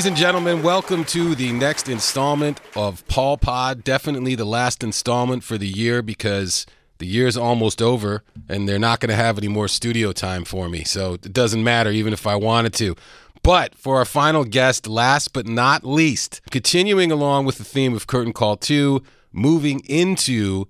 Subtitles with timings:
[0.00, 3.84] Ladies and gentlemen, welcome to the next installment of Paul Pod.
[3.84, 6.64] Definitely the last installment for the year because
[6.96, 10.70] the year's almost over and they're not going to have any more studio time for
[10.70, 10.84] me.
[10.84, 12.96] So it doesn't matter even if I wanted to.
[13.42, 18.06] But for our final guest, last but not least, continuing along with the theme of
[18.06, 20.64] Curtain Call 2, moving into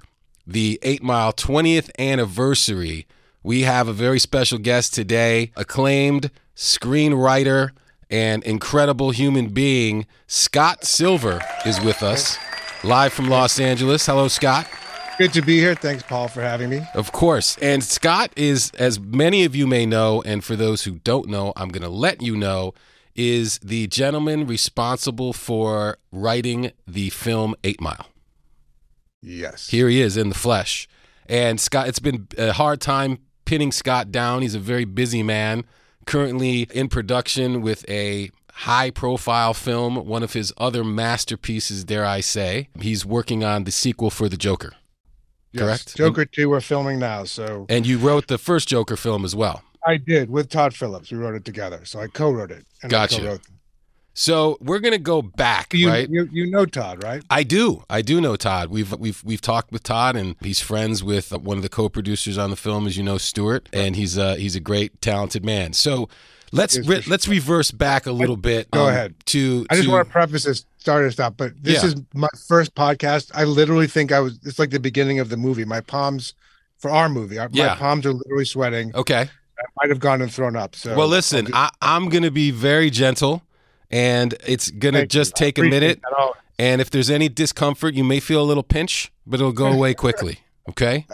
[0.44, 3.06] the 8 Mile 20th anniversary,
[3.44, 7.70] we have a very special guest today, acclaimed screenwriter
[8.10, 12.36] and incredible human being, Scott Silver, is with us,
[12.82, 14.04] live from Los Angeles.
[14.06, 14.68] Hello, Scott.
[15.18, 15.74] Good to be here.
[15.74, 16.80] Thanks, Paul, for having me.
[16.94, 17.58] Of course.
[17.60, 21.52] And Scott is, as many of you may know, and for those who don't know,
[21.56, 22.72] I'm going to let you know,
[23.14, 28.06] is the gentleman responsible for writing the film Eight Mile.
[29.20, 29.68] Yes.
[29.68, 30.88] Here he is in the flesh.
[31.26, 34.40] And Scott, it's been a hard time pinning Scott down.
[34.40, 35.64] He's a very busy man,
[36.06, 42.20] currently in production with a high profile film, one of his other masterpieces, dare I
[42.20, 42.68] say.
[42.78, 44.74] He's working on the sequel for The Joker.
[45.52, 45.62] Yes.
[45.62, 45.96] correct?
[45.96, 47.24] Joker 2, we're filming now.
[47.24, 49.62] So And you wrote the first Joker film as well.
[49.86, 51.10] I did with Todd Phillips.
[51.10, 51.84] We wrote it together.
[51.84, 52.66] So I co wrote it.
[52.82, 53.16] And I Gotcha.
[53.20, 53.46] co-wrote it.
[54.20, 56.06] So we're gonna go back, You, right?
[56.10, 57.22] you, you know Todd, right?
[57.30, 57.84] I do.
[57.88, 58.68] I do know Todd.
[58.68, 62.50] We've we've we've talked with Todd, and he's friends with one of the co-producers on
[62.50, 65.72] the film, as you know, Stewart, and he's uh he's a great, talented man.
[65.72, 66.10] So
[66.52, 68.70] let's re- let's reverse back a little bit.
[68.72, 69.14] Go um, ahead.
[69.28, 71.88] To I just to- want to preface this, start this stop, but this Yeah.
[71.88, 73.30] is my first podcast.
[73.34, 75.64] I literally think I was, it's like the beginning of the movie.
[75.64, 76.34] My palms,
[76.76, 77.68] for our movie, Yeah.
[77.68, 78.94] my palms are literally sweating.
[78.94, 79.30] okay.
[79.58, 80.76] I might have gone and thrown up.
[80.76, 83.42] So Well, listen, I, I'm gonna be very gentle,
[83.90, 85.18] and it's gonna Thank you.
[85.18, 86.00] just take a minute.
[86.58, 89.94] And if there's any discomfort, you may feel a little pinch, but it'll go away
[89.94, 90.40] quickly.
[90.68, 91.04] Okay.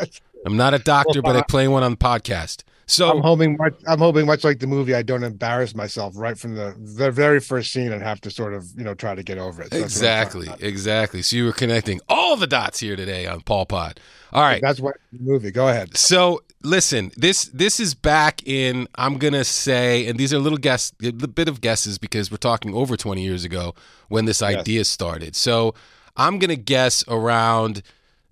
[0.45, 2.63] I'm not a doctor, but I uh, play one on the podcast.
[2.87, 3.75] So I'm hoping much.
[3.87, 4.95] I'm hoping much like the movie.
[4.95, 8.55] I don't embarrass myself right from the the very first scene and have to sort
[8.55, 9.73] of you know try to get over it.
[9.73, 11.23] So that's what I'm talking Exactly, exactly.
[11.23, 13.99] So you were connecting all the dots here today on Paul Pod.
[14.33, 14.61] All right.
[14.63, 15.51] That's what the movie.
[15.51, 15.97] Go ahead.
[15.97, 18.89] So listen, this this is back in.
[18.97, 22.75] I'm gonna say, and these are little guess, a bit of guesses because we're talking
[22.75, 23.75] over 20 years ago
[24.09, 25.37] when this idea started.
[25.37, 25.75] So
[26.17, 27.83] I'm gonna guess around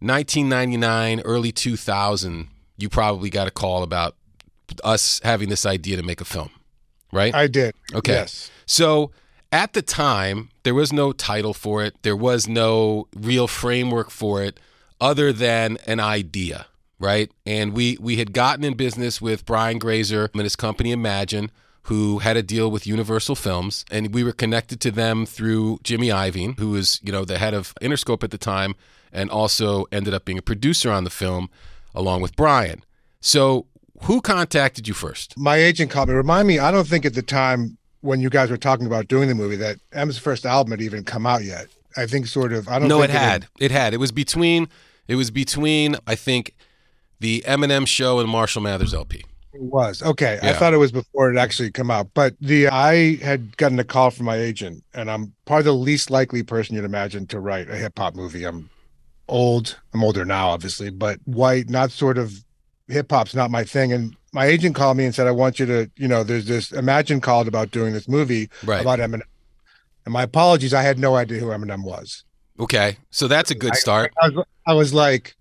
[0.01, 2.49] 1999, early 2000.
[2.77, 4.17] You probably got a call about
[4.83, 6.51] us having this idea to make a film,
[7.13, 7.35] right?
[7.35, 7.75] I did.
[7.95, 8.13] Okay.
[8.13, 8.51] Yes.
[8.67, 9.13] So
[9.53, 11.95] at the time, there was no title for it.
[12.03, 14.59] There was no real framework for it
[15.01, 16.67] other than an idea,
[17.05, 17.31] right?
[17.47, 21.51] And we we had gotten in business with Brian Grazer and his company Imagine,
[21.85, 26.09] who had a deal with Universal Films, and we were connected to them through Jimmy
[26.09, 28.75] Iovine, who was, you know, the head of Interscope at the time
[29.13, 31.49] and also ended up being a producer on the film
[31.95, 32.83] along with Brian.
[33.21, 33.67] So,
[34.03, 35.39] who contacted you first?
[35.39, 36.15] My agent called me.
[36.15, 36.59] Remind me.
[36.59, 39.57] I don't think at the time when you guys were talking about doing the movie
[39.57, 41.69] that M's first album had even come out yet.
[41.97, 42.69] I think sort of.
[42.69, 42.89] I don't.
[42.89, 43.47] No, it had.
[43.59, 43.95] It had.
[43.95, 44.69] It was between.
[45.07, 45.97] It was between.
[46.07, 46.55] I think
[47.21, 49.25] the Eminem show and Marshall Mathers LP.
[49.53, 50.39] It was okay.
[50.43, 53.85] I thought it was before it actually come out, but the I had gotten a
[53.85, 57.71] call from my agent, and I'm probably the least likely person you'd imagine to write
[57.71, 58.45] a hip hop movie.
[58.45, 58.69] I'm
[59.29, 59.79] old.
[59.93, 62.33] I'm older now, obviously, but white, not sort of
[62.89, 63.93] hip hop's not my thing.
[63.93, 66.73] And my agent called me and said, "I want you to, you know, there's this
[66.73, 68.81] Imagine called about doing this movie Right.
[68.81, 69.23] about Eminem."
[70.05, 72.25] And my apologies, I had no idea who Eminem was.
[72.59, 74.13] Okay, so that's a good start.
[74.21, 75.37] I was, I was like,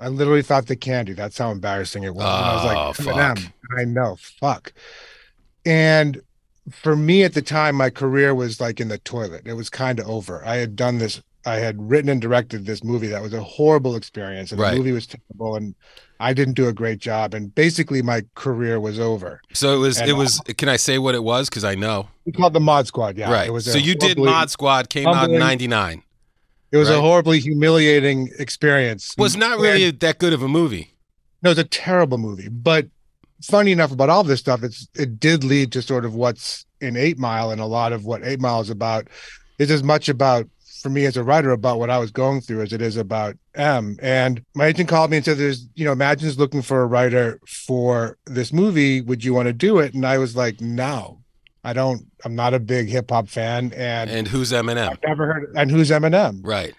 [0.00, 1.12] I literally thought the candy.
[1.12, 2.24] That's how embarrassing it was.
[2.24, 3.36] and I was Oh, like, fuck.
[3.38, 3.52] Eminem.
[3.70, 4.72] And I know, fuck.
[5.66, 6.20] And
[6.70, 9.42] for me at the time, my career was like in the toilet.
[9.46, 10.44] It was kind of over.
[10.44, 11.20] I had done this.
[11.46, 14.72] I had written and directed this movie that was a horrible experience, and Right.
[14.72, 15.74] the movie was terrible, and
[16.20, 17.32] I didn't do a great job.
[17.32, 19.40] And basically, my career was over.
[19.54, 19.98] So it was.
[19.98, 20.40] And- It was.
[20.58, 21.48] Can I say what it was?
[21.48, 22.08] Because I know.
[22.26, 23.16] We called the Mod Squad.
[23.16, 23.46] Yeah, right.
[23.48, 24.90] It was so you did Mod Squad.
[24.90, 26.02] Came out in '99.
[26.70, 26.98] It was right.
[26.98, 29.14] a horribly humiliating experience.
[29.16, 30.94] Was not really that good of a movie.
[31.42, 32.48] No, it's a terrible movie.
[32.48, 32.88] But
[33.42, 36.96] funny enough about all this stuff, it's it did lead to sort of what's in
[36.96, 39.08] Eight Mile, and a lot of what Eight Mile is about
[39.58, 40.48] is as much about
[40.82, 43.36] for me as a writer about what I was going through as it is about
[43.54, 43.96] M.
[44.00, 47.40] And my agent called me and said, There's, you know, Imagine's looking for a writer
[47.46, 49.00] for this movie.
[49.00, 49.94] Would you want to do it?
[49.94, 51.20] And I was like, No,
[51.64, 53.72] I don't, I'm not a big hip hop fan.
[53.76, 54.90] And, And who's Eminem?
[54.92, 56.40] I've never heard, and who's Eminem?
[56.44, 56.74] Right.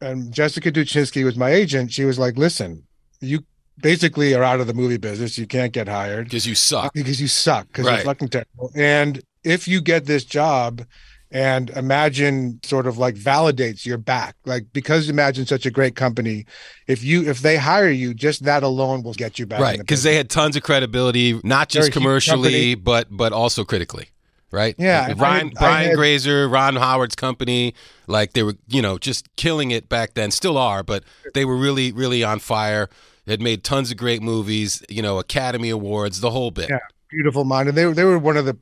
[0.00, 1.92] And Jessica Duchinsky was my agent.
[1.92, 2.84] She was like, Listen,
[3.20, 3.40] you
[3.78, 5.36] basically are out of the movie business.
[5.38, 6.92] You can't get hired Because you suck.
[6.94, 7.96] because you suck because Right.
[7.96, 8.70] you're fucking terrible.
[8.74, 10.84] And if you get this job
[11.32, 16.46] and Imagine sort of like validates your back, like because imagine such a great company,
[16.86, 19.60] if you if they hire you, just that alone will get you back.
[19.60, 19.74] Right.
[19.74, 24.08] in the Because they had tons of credibility, not just commercially, but but also critically.
[24.52, 24.74] Right.
[24.78, 27.72] Yeah, Like I Ryan had- I Brian had- Grazer, Ron Howard's company,
[28.08, 30.32] like they were, you know, just killing it back then.
[30.32, 31.04] Still are, but
[31.34, 32.88] they were really, really on fire.
[33.28, 36.68] Had made tons of great movies, you know, Academy Awards, the whole bit.
[36.68, 36.78] Yeah.
[37.08, 38.56] beautiful mind, and they were they were one of the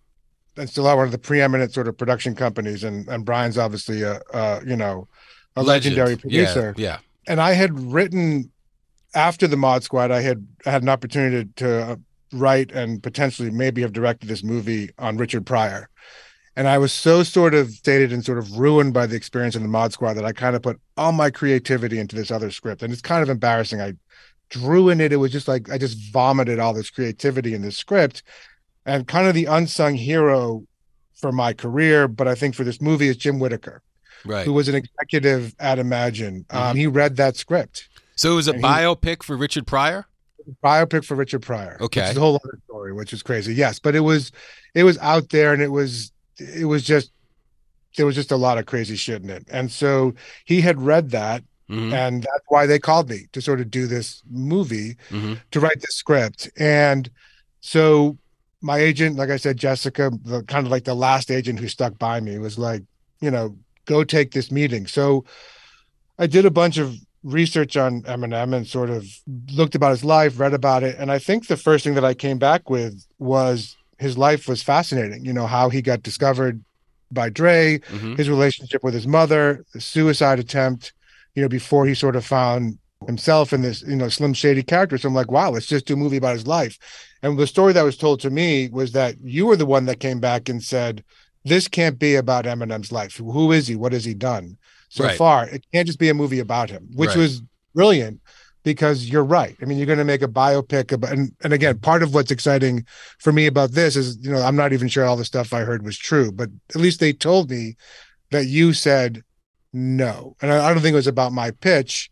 [0.58, 4.02] and still are one of the preeminent sort of production companies, and and Brian's obviously
[4.02, 5.08] a, a you know
[5.56, 5.96] a Legend.
[5.96, 6.74] legendary producer.
[6.76, 6.98] Yeah.
[7.26, 8.50] and I had written
[9.14, 10.10] after the Mod Squad.
[10.10, 11.96] I had had an opportunity to uh,
[12.32, 15.88] write and potentially maybe have directed this movie on Richard Pryor,
[16.56, 19.62] and I was so sort of stated and sort of ruined by the experience in
[19.62, 22.82] the Mod Squad that I kind of put all my creativity into this other script,
[22.82, 23.80] and it's kind of embarrassing.
[23.80, 23.94] I
[24.50, 27.76] drew in it; it was just like I just vomited all this creativity in this
[27.76, 28.22] script,
[28.88, 30.64] and kind of the unsung hero
[31.14, 33.82] for my career, but I think for this movie is Jim Whitaker
[34.24, 34.44] Right.
[34.44, 36.44] who was an executive at Imagine.
[36.48, 36.56] Mm-hmm.
[36.56, 37.88] Um, he read that script.
[38.16, 40.06] So it was a and he- biopic for Richard Pryor?
[40.64, 41.76] Biopic for Richard Pryor.
[41.80, 42.00] Okay.
[42.00, 43.54] Which is a whole other story, which is crazy.
[43.54, 44.32] Yes, but it was
[44.74, 47.10] it was out there and it was it was just
[47.96, 49.44] there was just a lot of crazy shit in it.
[49.50, 50.14] And so
[50.46, 51.92] he had read that Mhm.
[51.92, 55.38] and that's why they called me to sort of do this movie Mhm.
[55.50, 56.48] to write the script.
[56.56, 57.10] And
[57.60, 58.16] so
[58.60, 61.98] my agent, like I said, Jessica, the kind of like the last agent who stuck
[61.98, 62.82] by me was like,
[63.20, 64.86] you know, go take this meeting.
[64.86, 65.24] So
[66.18, 69.06] I did a bunch of research on Eminem and sort of
[69.52, 70.96] looked about his life, read about it.
[70.98, 74.62] And I think the first thing that I came back with was his life was
[74.62, 75.24] fascinating.
[75.24, 76.62] You know, how he got discovered
[77.10, 78.18] by Dre, Mhm.
[78.18, 80.92] his relationship with his mother, the suicide attempt,
[81.34, 84.98] you know, before he sort of found himself in this, you know, Slim Shady character.
[84.98, 86.76] So I'm like, wow, let's just do a movie about his life.
[87.22, 90.00] And the story that was told to me was that you were the one that
[90.00, 91.02] came back and said,
[91.44, 93.16] this can't be about Eminem's life.
[93.16, 93.76] Who is he?
[93.76, 94.56] What has he done
[94.88, 95.16] so Right.
[95.16, 95.48] far?
[95.48, 97.18] It can't just be a movie about him, which Right.
[97.18, 97.42] was
[97.74, 98.20] brilliant
[98.64, 99.56] because you're right.
[99.62, 101.80] I mean, you're going to make a biopic about, and, and again, mm-hmm.
[101.82, 102.84] part of what's exciting
[103.18, 105.60] for me about this is, you know, I'm not even sure all the stuff I
[105.60, 107.76] heard was true, but at least they told me
[108.30, 109.22] that you said
[109.72, 110.36] no.
[110.42, 112.10] And I, I don't think it was about my pitch,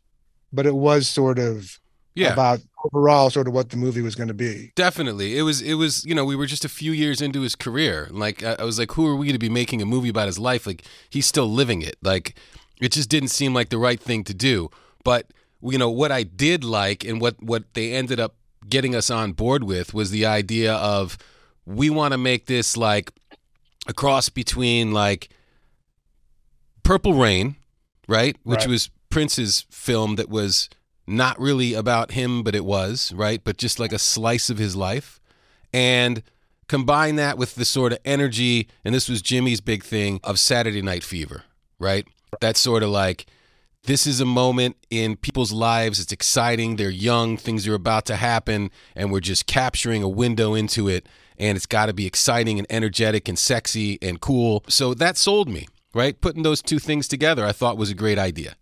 [0.52, 1.78] but it was sort of
[2.14, 2.32] Yeah.
[2.32, 2.60] about
[2.92, 4.72] overall sort of what the movie was going to be.
[4.74, 5.36] Definitely.
[5.38, 8.08] It was it was, you know, we were just a few years into his career.
[8.10, 10.38] Like I, I was like, who are we to be making a movie about his
[10.38, 10.66] life?
[10.66, 11.96] Like he's still living it.
[12.02, 12.34] Like
[12.80, 14.70] it just didn't seem like the right thing to do.
[15.04, 15.26] But
[15.62, 18.34] you know, what I did like and what what they ended up
[18.68, 21.16] getting us on board with was the idea of
[21.64, 23.10] we want to make this like
[23.88, 25.28] a cross between like
[26.82, 27.56] Purple Rain,
[28.08, 28.36] right?
[28.44, 28.68] Which Right.
[28.68, 30.68] was Prince's film that was
[31.06, 33.42] not really about him, but it was, right?
[33.42, 35.20] But just like a slice of his life.
[35.72, 36.22] And
[36.68, 40.82] combine that with the sort of energy, and this was Jimmy's big thing of Saturday
[40.82, 41.44] Night Fever,
[41.78, 42.06] right?
[42.40, 43.26] That's sort of like,
[43.84, 46.00] this is a moment in people's lives.
[46.00, 46.74] It's exciting.
[46.74, 47.36] They're young.
[47.36, 48.70] Things are about to happen.
[48.96, 51.08] And we're just capturing a window into it.
[51.38, 54.64] And it's got to be exciting and energetic and sexy and cool.
[54.68, 56.20] So that sold me, right?
[56.20, 58.56] Putting those two things together, I thought was a great idea.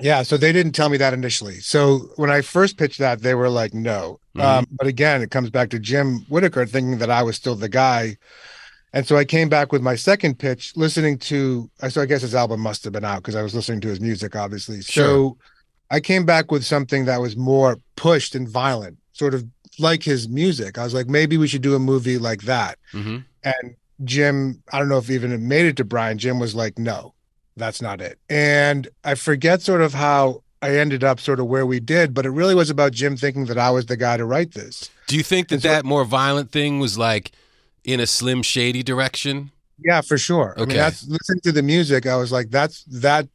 [0.00, 1.60] Yeah, so they didn't tell me that initially.
[1.60, 4.20] So when I first pitched that, they were like, no.
[4.36, 4.42] Mhm.
[4.42, 7.68] Um, but again, it comes back to Jim Whitaker thinking that I was still the
[7.68, 8.16] guy.
[8.92, 12.34] And so I came back with my second pitch, listening to, so I guess his
[12.34, 14.80] album must have been out because I was listening to his music, obviously.
[14.80, 15.36] So
[15.90, 19.44] I came back with something that was more pushed and violent, sort of
[19.78, 20.78] like his music.
[20.78, 22.78] I was like, maybe we should do a movie like that.
[22.92, 26.18] hmm And Jim, I don't know if even it made it to Brian.
[26.18, 27.14] Jim was like, no,
[27.58, 28.18] that's not it.
[28.30, 32.24] And I forget sort of how I ended up sort of where we did, but
[32.26, 34.90] it really was about Jim thinking that I was the guy to write this.
[35.06, 37.32] Do you think that And so- that more violent thing was like
[37.84, 39.50] in a Slim Shady direction?
[39.84, 40.54] Yeah, for sure.
[40.56, 40.68] I Okay.
[40.70, 42.06] mean, that's listening to the music.
[42.06, 43.28] I was like, that's that.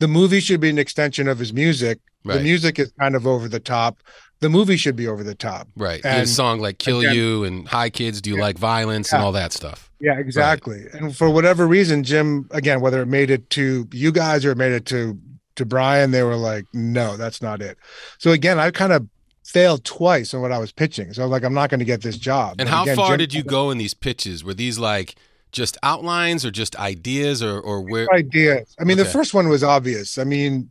[0.00, 1.98] The movie should be an extension of his music.
[2.24, 3.96] The music is kind of over the top.
[4.40, 5.68] The movie should be over the top.
[5.76, 6.04] Right.
[6.04, 9.22] In a song like Kill again- You and Hi Kids, Do You Like Violence and
[9.22, 9.90] all that stuff.
[10.00, 10.84] Yeah, exactly.
[10.92, 14.56] And for whatever reason, Jim, again, whether it made it to you guys or it
[14.58, 15.18] made it to
[15.56, 17.76] to Brian, they were like, no, that's not it.
[18.18, 19.08] So again, I kind of
[19.44, 21.12] failed twice on what I was pitching.
[21.12, 22.60] So I was like, I'm not going to get this job.
[22.60, 24.44] And But how again, far Jim- did you go in these pitches?
[24.44, 25.16] Were these like
[25.50, 28.06] just outlines or just ideas or or where?
[28.14, 28.76] ideas.
[28.78, 29.04] I mean, Okay.
[29.08, 30.16] the first one was obvious.
[30.16, 30.70] I mean,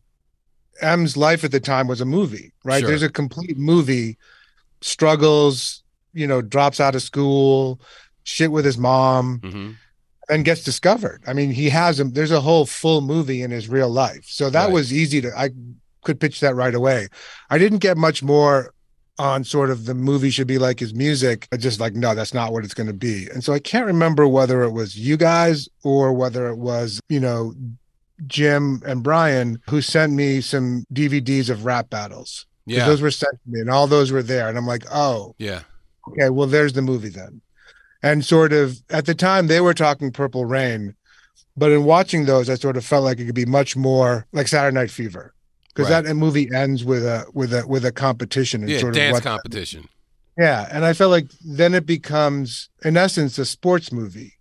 [0.81, 2.79] M's life at the time was a movie, right?
[2.79, 2.87] Sure.
[2.89, 4.17] There's a complete movie,
[4.81, 7.79] struggles, you know, drops out of school,
[8.23, 9.71] shit with his mom, hmm
[10.29, 11.23] and gets discovered.
[11.25, 12.11] I mean, he has him.
[12.11, 14.73] There's a whole full movie in his real life, so that Right.
[14.73, 15.31] was easy to.
[15.33, 15.51] I
[16.03, 17.07] could pitch that right away.
[17.49, 18.73] I didn't get much more
[19.17, 21.47] on sort of the movie should be like his music.
[21.53, 23.29] I just like no, that's not what it's going to be.
[23.33, 27.21] And so I can't remember whether it was you guys or whether it was you
[27.21, 27.53] know
[28.25, 32.45] Jim and Brian who sent me some DVDs of rap battles.
[32.65, 32.85] Yeah.
[32.85, 34.49] Those were sent to me and all those were there.
[34.49, 35.61] And I'm like, oh, yeah.
[36.09, 37.41] okay, well, there's the movie then.
[38.03, 40.95] And sort of at the time they were talking Purple Rain,
[41.55, 44.47] but in watching those, I sort of felt like it could be much more like
[44.47, 45.33] Saturday Night Fever.
[45.73, 46.03] Because Right.
[46.05, 48.79] that movie ends with a with a with a competition and Yeah.
[48.79, 49.87] sort of Dance competition.
[50.37, 54.36] yeah, and I felt like then it becomes, in essence, a sports movie,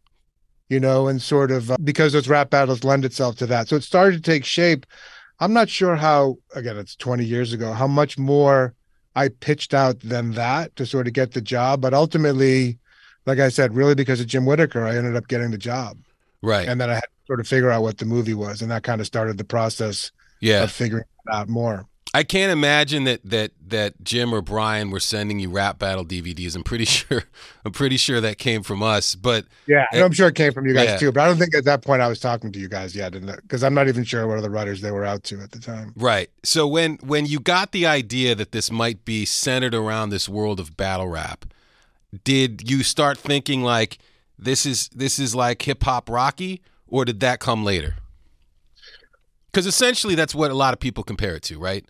[0.68, 3.68] you know, and sort of uh, because those rap battles lend itself to that.
[3.68, 4.86] So it started to take shape.
[5.38, 8.74] I'm not sure how, again, it's 20 years ago, how much more
[9.14, 11.80] I pitched out than that to sort of get the job.
[11.80, 12.78] But ultimately,
[13.26, 15.98] like I said, really because of Jim Whitaker, I ended up getting the job.
[16.42, 16.68] Right.
[16.68, 18.62] And then I had to sort of figure out what the movie was.
[18.62, 20.62] And that kind of started the process yeah.
[20.62, 21.86] of figuring out more.
[22.16, 26.56] I can't imagine that that that Jim or Brian were sending you rap battle DVDs.
[26.56, 27.24] I'm pretty sure.
[27.64, 29.14] I'm pretty sure that came from us.
[29.14, 30.96] But Yeah, and I'm sure it came from you guys Yeah.
[30.96, 33.12] too, but I don't think at that point I was talking to you guys yet,
[33.12, 35.58] because uh, I'm not even sure what other writers they were out to at the
[35.58, 35.92] time.
[35.94, 36.30] right.
[36.42, 40.58] So when when you got the idea that this might be centered around this world
[40.58, 41.44] of battle rap,
[42.24, 43.98] did you start thinking like
[44.38, 47.96] this is this is like hip hop Rocky, or did that come later?
[49.52, 51.84] Because essentially that's what a lot of people compare it to, right?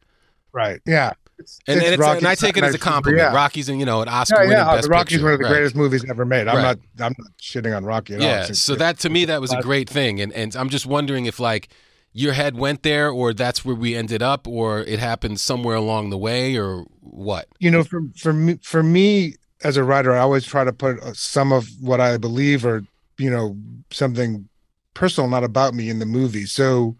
[0.56, 0.80] Right?
[0.86, 2.78] Yeah, It's- And, it's and, it's, Rocky and I take it as a Saturday Night
[2.78, 3.22] Fever, compliment.
[3.22, 4.75] Yeah, Rocky's, and you know, an Oscar yeah, winning yeah.
[4.75, 5.25] best The Rocky's picture.
[5.25, 5.50] one of the Right.
[5.52, 6.48] greatest movies ever made.
[6.48, 6.62] I'm Right.
[6.96, 7.06] not.
[7.06, 8.26] I'm not shitting on Rocky at all.
[8.26, 8.42] Yeah.
[8.44, 11.26] It's- So that to me that was a great thing, and and I'm just wondering
[11.26, 11.68] if like
[12.14, 16.08] your head went there, or that's where we ended up, or it happened somewhere along
[16.08, 17.46] the way, or what?
[17.58, 20.98] you know, for for me, for me as a writer, I always try to put
[21.02, 22.82] uh, some of what I believe or
[23.18, 23.56] you know
[23.92, 24.48] something
[24.94, 26.46] personal, not about me, in the movie.
[26.46, 26.96] So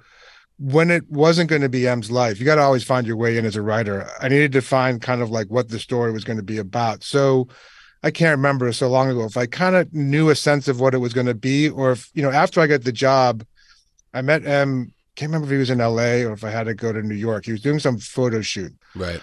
[0.59, 3.37] when it wasn't going to be M's life, you got to always find your way
[3.37, 4.09] in as a writer.
[4.21, 7.03] I needed to find kind of like what the story was going to be about.
[7.05, 7.49] So
[8.03, 10.95] I can't remember so long ago if I kind of knew a sense of what
[10.95, 13.45] it was going to be, or if you know after I got the job,
[14.15, 14.93] I met M.
[15.17, 16.25] Can't remember if he was in L.A.
[16.25, 17.47] or if I had to go to New York.
[17.47, 19.21] He was doing some photo shoot Right.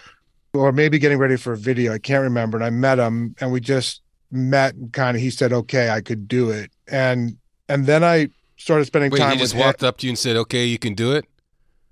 [0.53, 1.93] or maybe getting ready for a video.
[1.93, 2.57] I can't remember.
[2.57, 6.01] And I met him and we just met and kind of he said, okay, I
[6.01, 6.71] could do it.
[6.87, 7.37] And
[7.69, 8.29] and then I
[8.63, 9.67] started spending Wait, time he just with him.
[9.67, 11.25] walked up to you and said, "Okay, you can do it."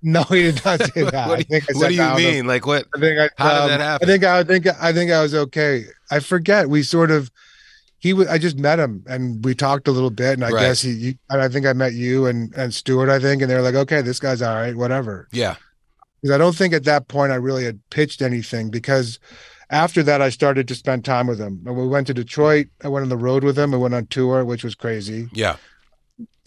[0.02, 1.28] No, he did not say that.
[1.28, 2.46] what do think I you, said what do you mean?
[2.46, 2.86] Like what?
[2.96, 4.08] I think I How did um, that happen?
[4.08, 5.84] I think I think I think I was okay.
[6.10, 6.68] I forget.
[6.68, 7.30] We sort of
[7.98, 10.60] he was I just met him and we talked a little bit and I Right.
[10.60, 13.50] guess he you, and I think I met you and and Stuart I think and
[13.50, 15.54] they were like okay this guy's all right whatever Yeah.
[16.20, 19.20] because I don't think at that point I really had pitched anything because
[19.70, 21.62] after that I started to spend time with him.
[21.64, 22.66] And we went to Detroit.
[22.84, 23.72] I went on the road with him.
[23.72, 25.28] I went on tour, which was crazy.
[25.32, 25.56] Yeah.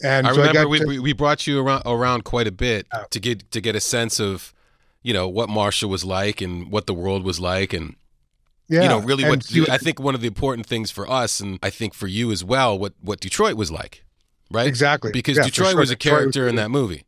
[0.02, 2.52] And I so I remember got we, to- we brought you around around quite a
[2.52, 3.04] bit Yeah.
[3.10, 4.52] to get to get a sense of,
[5.02, 7.96] you know, what Marshall was like and what the world was like, and
[8.68, 11.40] yeah, you know, really and what I think one of the important things for us,
[11.40, 14.04] and I think for you as well, what what Detroit was like,
[14.50, 14.66] right?
[14.66, 15.80] exactly Because Yeah, Detroit sure.
[15.80, 17.04] was a Detroit character in that movie,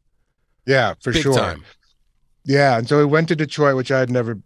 [0.67, 1.35] Yeah, for big sure.
[1.35, 1.65] time.
[2.45, 4.39] Yeah, and so we went to Detroit, which I had never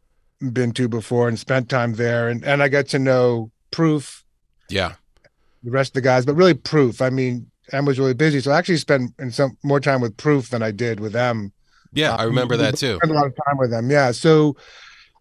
[0.53, 2.29] been to before, and spent time there.
[2.29, 4.25] And and I got to know Proof,
[4.69, 4.95] Yeah.
[5.63, 7.01] the rest of the guys, but really Proof.
[7.01, 10.17] I mean, M was really busy, so I actually spent in some more time with
[10.17, 11.53] Proof than I did with M.
[11.93, 12.97] Yeah, I remember that um, too.
[12.97, 13.91] Spent a lot of time with them.
[13.91, 14.13] Yeah.
[14.13, 14.57] So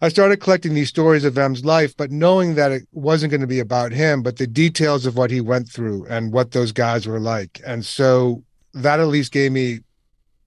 [0.01, 3.47] I started collecting these stories of M's life, but knowing that it wasn't going to
[3.47, 7.05] be about him, but the details of what he went through and what those guys
[7.05, 7.61] were like.
[7.65, 8.43] And so
[8.73, 9.79] that at least gave me,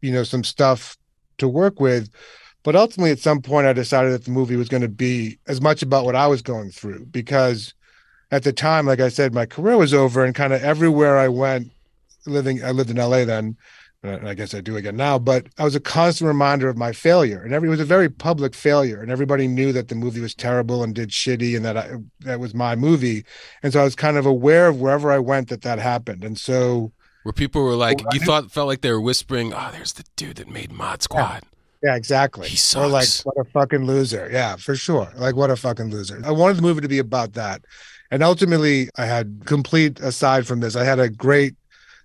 [0.01, 0.97] you know, some stuff
[1.39, 2.11] to work with.
[2.65, 5.61] But ultimately, at some point, I decided that the movie was going to be as
[5.61, 7.75] much about what I was going through because
[8.31, 11.29] at the time, like I said, my career was over and kind of everywhere I
[11.29, 11.71] went,
[12.27, 13.57] living, I lived in LA then,
[14.03, 16.93] and I guess I do again now, but I was a constant reminder of my
[16.93, 17.43] failure.
[17.43, 19.01] And every, it was a very public failure.
[19.01, 21.91] And everybody knew that the movie was terrible and did shitty and that I,
[22.21, 23.25] that was my movie.
[23.63, 26.23] And so I was kind of aware of wherever I went that that happened.
[26.23, 29.01] And so, Where people were like, Well, I you knew- thought felt like they were
[29.01, 31.43] whispering, "Oh, there's the dude that made Mod Squad."
[31.83, 32.49] yeah, exactly.
[32.49, 33.25] He Or like, sucks.
[33.25, 34.29] what a fucking loser.
[34.31, 35.11] Yeah, for sure.
[35.17, 36.21] Like, what a fucking loser.
[36.27, 37.63] I wanted the movie to be about that.
[38.11, 41.55] And ultimately, I had complete, aside from this, I had a great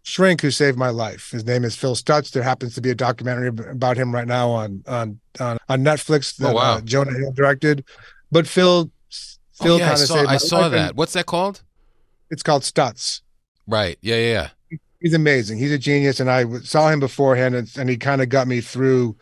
[0.03, 1.31] shrink who saved my life.
[1.31, 2.31] His name is Phil Stutz.
[2.31, 6.35] There happens to be a documentary about him right now on on on, on Netflix
[6.37, 6.75] that Oh, wow.
[6.75, 7.85] uh, Jonah Hill directed.
[8.31, 8.91] But Phil,
[9.61, 10.95] Phil oh, yeah, kind of saved my I saw that.
[10.95, 11.63] What's that called?
[12.29, 13.21] It's called Stutz.
[13.67, 13.97] Right.
[14.01, 14.79] Yeah, yeah, yeah.
[15.01, 15.57] He's amazing.
[15.59, 18.61] He's a genius, and I saw him beforehand, and, and he kind of got me
[18.61, 19.15] through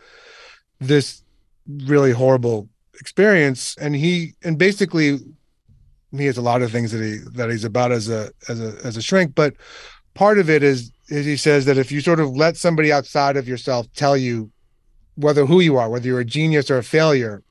[0.79, 1.23] this
[1.85, 2.67] really horrible
[2.99, 3.75] experience.
[3.79, 5.19] And he and basically
[6.11, 8.75] he has a lot of things that he that he's about as a as a
[8.83, 9.53] as a shrink, but
[10.17, 13.37] part of it is is he says that if you sort of let somebody outside
[13.37, 14.51] of yourself tell you
[15.15, 17.43] whether who you are, whether you're a genius or a failure,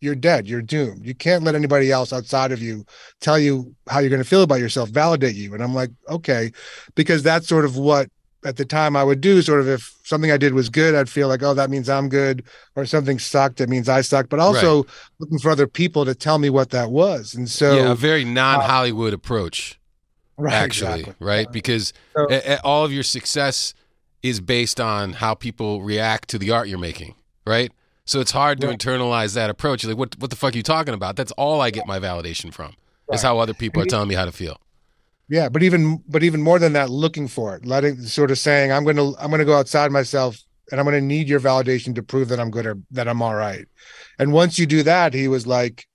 [0.00, 0.46] you're dead.
[0.46, 1.04] You're doomed.
[1.04, 2.86] You can't let anybody else outside of you
[3.20, 5.52] tell you how you're going to feel about yourself, validate you.
[5.54, 6.52] And I'm like, okay,
[6.94, 8.08] because that's sort of what
[8.44, 9.42] at the time I would do.
[9.42, 12.08] Sort of if something I did was good, I'd feel like, oh, that means I'm
[12.08, 12.44] good,
[12.76, 14.28] or something sucked, it means I suck.
[14.28, 14.86] But also
[15.18, 17.34] looking for other people to tell me what that was.
[17.34, 19.78] And so, yeah, a very non-Hollywood uh, approach,
[20.38, 21.26] right, actually, exactly.
[21.26, 21.50] right?
[21.52, 23.74] Because So- a- a- all of your success
[24.22, 27.14] is based on how people react to the art you're making,
[27.46, 27.70] right?
[28.04, 28.78] So it's hard to Right.
[28.78, 29.82] internalize that approach.
[29.82, 31.16] You're like, what what the fuck are you talking about?
[31.16, 32.74] That's all I get my validation from.
[33.12, 34.58] Is how other people are telling me how to feel.
[35.30, 38.72] Yeah, but even but even more than that, looking for it, letting sort of saying,
[38.72, 40.38] I'm gonna I'm gonna go outside myself
[40.70, 43.34] and I'm gonna need your validation to prove that I'm good or that I'm all
[43.34, 43.66] right.
[44.18, 45.86] And once you do that, he was like,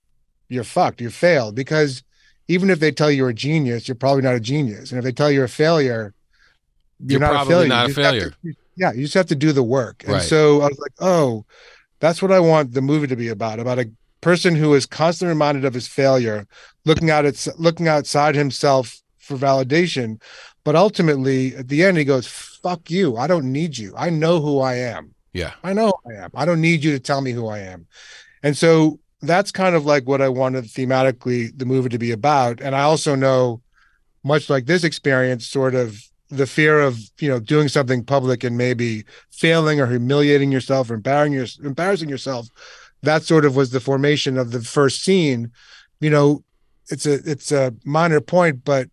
[0.49, 1.55] You're fucked, you failed.
[1.55, 2.03] Because
[2.47, 4.91] even if they tell you you're a genius, you're probably not a genius.
[4.91, 6.13] And if they tell you you're a failure,
[7.05, 8.33] You're probably not a You just have to- failure.
[8.77, 10.03] yeah, you just have to do the work.
[10.03, 10.21] And Right.
[10.21, 11.45] so I was like, oh,
[11.99, 13.89] that's what I want the movie to be about, about a
[14.21, 16.47] person who is constantly reminded of his failure,
[16.85, 20.21] looking out at looking outside himself for validation.
[20.63, 23.17] But ultimately, at the end, he goes, fuck you.
[23.17, 23.93] I don't need you.
[23.97, 25.13] I know who I am.
[25.33, 25.51] Yeah.
[25.63, 26.29] I know who I am.
[26.35, 27.87] I don't need you to tell me who I am.
[28.43, 32.59] And so that's kind of like what I wanted thematically the movie to be about.
[32.61, 33.61] And I also know,
[34.23, 35.97] much like this experience, sort of
[36.29, 40.95] the fear of you know doing something public and maybe failing or humiliating yourself or
[40.95, 42.47] embarrassing, your, embarrassing yourself.
[43.01, 45.51] That sort of was the formation of the first scene.
[45.99, 46.43] You know,
[46.89, 48.89] it's a it's a minor point, but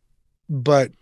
[0.49, 0.93] but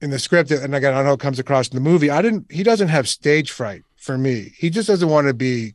[0.00, 2.10] in the script, and again, I don't know how it comes across in the movie.
[2.10, 2.50] I didn't.
[2.50, 4.52] He doesn't have stage fright for me.
[4.58, 5.74] He just doesn't want to be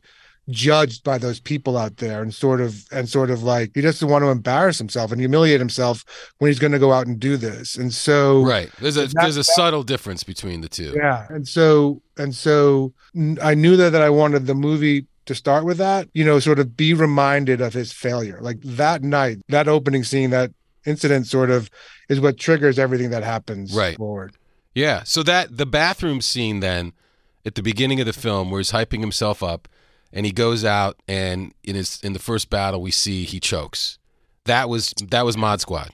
[0.52, 4.08] judged by those people out there and sort of and sort of like he doesn't
[4.08, 6.04] want to embarrass himself and humiliate himself
[6.38, 7.76] when he's going to go out and do this.
[7.76, 8.70] And so Right.
[8.80, 10.92] There's a there's a subtle difference between the two.
[10.94, 11.26] yeah.
[11.30, 12.92] And so and so
[13.42, 16.58] i knew that that I wanted the movie to start with that, you know, sort
[16.58, 18.38] of be reminded of his failure.
[18.40, 20.50] Like that night, that opening scene, that
[20.84, 21.70] incident sort of
[22.08, 23.96] is what triggers everything that happens Right.
[23.96, 24.36] forward.
[24.74, 25.02] Yeah.
[25.04, 26.92] So that the bathroom scene then
[27.46, 29.68] at the beginning of the film where he's hyping himself up
[30.12, 33.98] and he goes out and in his in the first battle we see he chokes.
[34.44, 35.90] That was that was Mod Squad.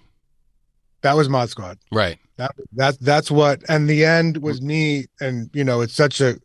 [1.02, 1.78] That was Mod Squad.
[1.92, 2.18] Right.
[2.36, 6.38] That that that's what and the end was me and you know it's such a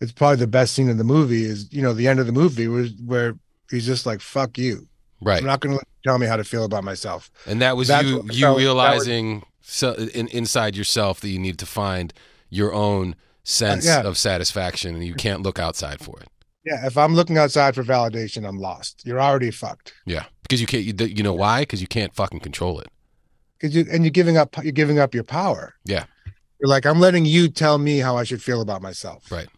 [0.00, 2.32] it's probably the best scene in the movie is you know the end of the
[2.32, 3.34] movie was where
[3.70, 4.86] he's just like fuck you
[5.22, 5.38] Right.
[5.40, 8.06] I'm not going to tell me how to feel about myself And that was That's
[8.06, 12.12] you what- you that was- realizing so, in, inside yourself that you need to find
[12.50, 14.02] your own sense yeah.
[14.02, 16.28] of satisfaction and you can't look outside for it.
[16.66, 20.24] Yeah if I'm looking outside for validation I'm lost you're already fucked Yeah.
[20.42, 21.62] Because you can't you, you know why?
[21.62, 22.88] Because you can't fucking control it.
[23.58, 26.04] because you and you're giving up you're giving up your power Yeah.
[26.60, 29.48] you're like I'm letting you tell me how I should feel about myself Right.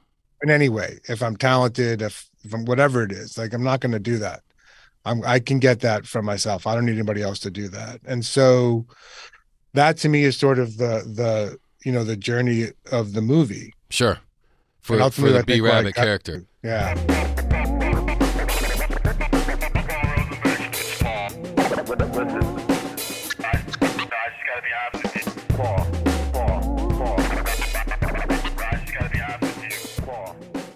[0.42, 3.80] in any way if I'm talented if, if I'm whatever it is like I'm not
[3.80, 4.40] going to do that
[5.04, 8.00] I'm I can get that from myself I don't need anybody else to do that
[8.06, 8.86] and so
[9.74, 13.72] that to me is sort of the the you know the journey of the movie
[13.90, 14.18] Sure.
[14.88, 16.44] For, And for the I B think what I Rabbit character.
[16.62, 16.94] yeah.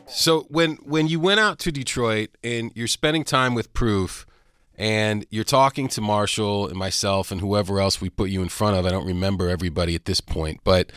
[0.07, 4.27] So when when you went out to Detroit and you're spending time with Proof
[4.77, 8.77] and you're talking to Marshall and myself and whoever else we put you in front
[8.77, 10.93] of, I don't remember everybody at this point, but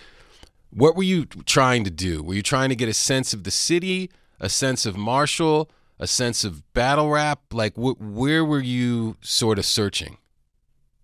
[0.75, 2.21] what were you trying to do?
[2.21, 6.07] Were you trying to get a sense of the city, a sense of Marshall, a
[6.07, 7.39] sense of battle rap?
[7.51, 10.17] Like wh- where were you sort of searching?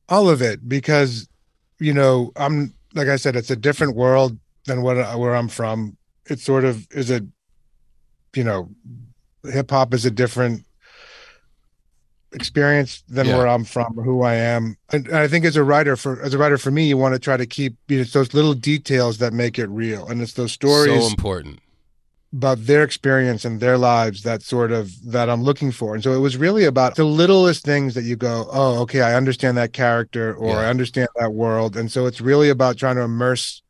[0.10, 1.30] all of it because
[1.80, 5.48] you know i'm like i said it's a different world than what uh, where i'm
[5.48, 5.96] from
[6.30, 7.22] it sort of is a
[8.36, 8.70] you know
[9.46, 10.66] hip hop is a different
[12.34, 13.38] experience than Yeah.
[13.38, 16.22] where i'm from or who i am and, and i think as a writer for
[16.22, 18.34] as a writer for me you want to try to keep you know, it's those
[18.34, 21.60] little details that make it real and it's those stories So important.
[22.34, 25.94] about their experience and their lives that sort of that I'm looking for.
[25.96, 29.16] And so it was really about the littlest things that you go, oh, okay, I
[29.16, 30.60] understand that character or Yeah.
[30.60, 31.76] I understand that world.
[31.76, 33.62] And so it's really about trying to immerse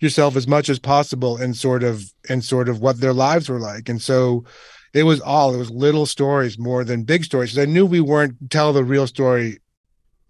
[0.00, 3.60] yourself as much as possible in sort of in sort of what their lives were
[3.72, 3.88] like.
[3.88, 4.44] And so
[4.94, 7.50] it was all it was little stories more than big stories.
[7.52, 9.58] Because I knew we weren't tell the real story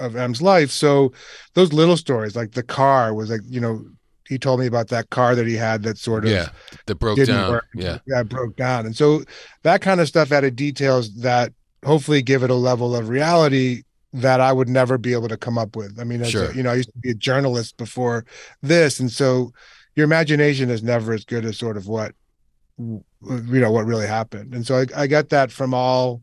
[0.00, 0.70] of M's life.
[0.70, 1.12] So
[1.55, 3.85] those little stories, like the car, was like you know
[4.27, 6.48] he told me about that car that he had that sort of Yeah.
[6.87, 7.50] That broke down.
[7.53, 7.66] work.
[7.74, 7.98] Yeah.
[8.07, 9.22] that broke down, and so
[9.62, 11.53] that kind of stuff added details that
[11.85, 13.83] hopefully give it a level of reality
[14.14, 15.98] that I would never be able to come up with.
[16.00, 16.50] I mean, Sure.
[16.50, 18.24] a, you know, I used to be a journalist before
[18.62, 19.53] this, and so
[19.96, 22.14] your imagination is never as good as sort of what
[22.79, 24.55] you know what really happened.
[24.55, 26.23] And so I, I got that from all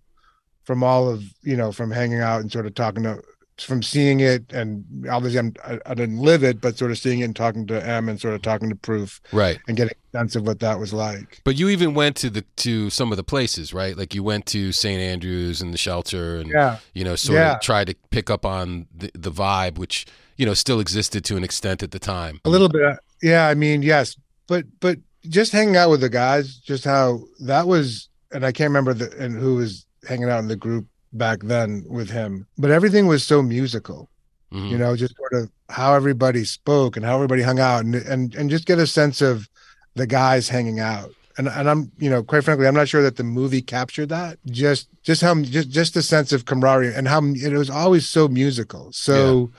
[0.64, 3.22] from all of you know from hanging out and sort of talking to
[3.58, 7.20] from seeing it and obviously I'm, I, I didn't live it but sort of seeing
[7.20, 9.60] it and talking to M and sort of talking to Proof Right.
[9.68, 11.42] and getting a sense of what that was like.
[11.44, 13.96] But you even went to the to some of the places, right?
[13.96, 15.00] Like you went to St.
[15.00, 16.78] Andrews and the shelter and Yeah.
[16.96, 17.56] you know, sort Yeah.
[17.56, 20.06] of tried to pick up on the, the vibe, which,
[20.38, 22.40] you know, still existed to an extent at the time.
[22.46, 22.98] A little bit.
[23.22, 24.16] Yeah, I mean, yes,
[24.48, 24.98] but but
[25.30, 29.16] just hanging out with the guys, just how that was, and I can't remember the
[29.24, 33.24] and who was hanging out in the group back then with him, but everything was
[33.24, 34.10] so musical.
[34.54, 34.70] Mhm.
[34.70, 38.36] You know, just sort of how everybody spoke and how everybody hung out, and and
[38.36, 39.50] and just get a sense of
[39.96, 41.12] the guys hanging out.
[41.38, 44.38] And and I'm you know quite frankly I'm not sure that the movie captured that.
[44.48, 48.28] Just just how just just the sense of camaraderie and how it was always so
[48.28, 48.92] musical.
[48.92, 49.52] So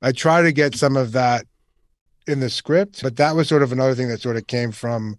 [0.00, 1.46] I try to get some of that
[2.26, 5.18] in the script, but that was sort of another thing that sort of came from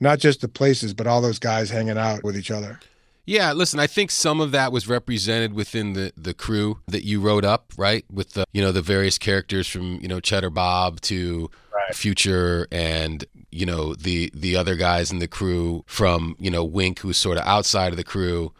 [0.00, 2.80] not just the places, but all those guys hanging out with each other.
[3.26, 7.20] Yeah, listen, I think some of that was represented within the the crew that you
[7.20, 8.04] wrote up, right?
[8.10, 11.94] With the you know the various characters from you know Cheddar Bob to Right.
[11.94, 16.98] Future and you know the the other guys in the crew from you know Wink,
[17.00, 18.52] who's sort of outside of the crew,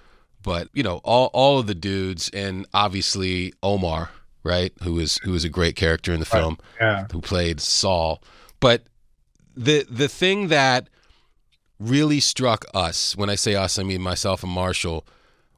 [0.42, 4.10] but you know all all of the dudes and obviously Omar,
[4.42, 4.72] right?
[4.82, 7.06] Who is who is a great character in the film Yeah.
[7.12, 8.22] who played Saul.
[8.60, 8.84] But
[9.56, 10.88] the the thing that
[11.78, 15.06] really struck us, when I say us, I mean myself and Marshall,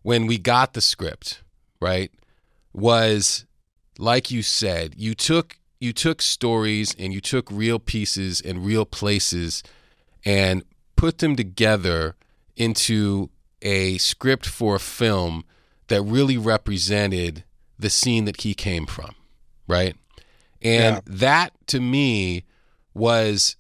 [0.03, 1.43] when we got the script,
[1.81, 2.11] right,
[2.73, 3.45] was
[3.99, 8.85] like you said, you took you took stories and you took real pieces and real
[8.85, 9.63] places
[10.25, 10.63] and
[10.97, 12.15] put them together
[12.57, 13.31] into
[13.63, 15.45] a script for a film
[15.89, 17.43] that really represented
[17.79, 19.15] the scene that he came from,
[19.67, 19.97] right?
[20.61, 21.01] And Yeah.
[21.07, 22.45] that to me
[22.95, 23.57] was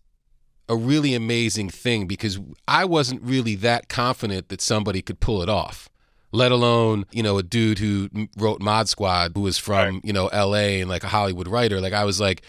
[0.68, 5.48] a really amazing thing because I wasn't really that confident that somebody could pull it
[5.48, 5.88] off.
[6.34, 10.30] Let alone, you know, a dude who wrote Mod Squad, who was from, you know,
[10.32, 11.78] LA and like a Hollywood writer.
[11.78, 12.40] Like, I was like,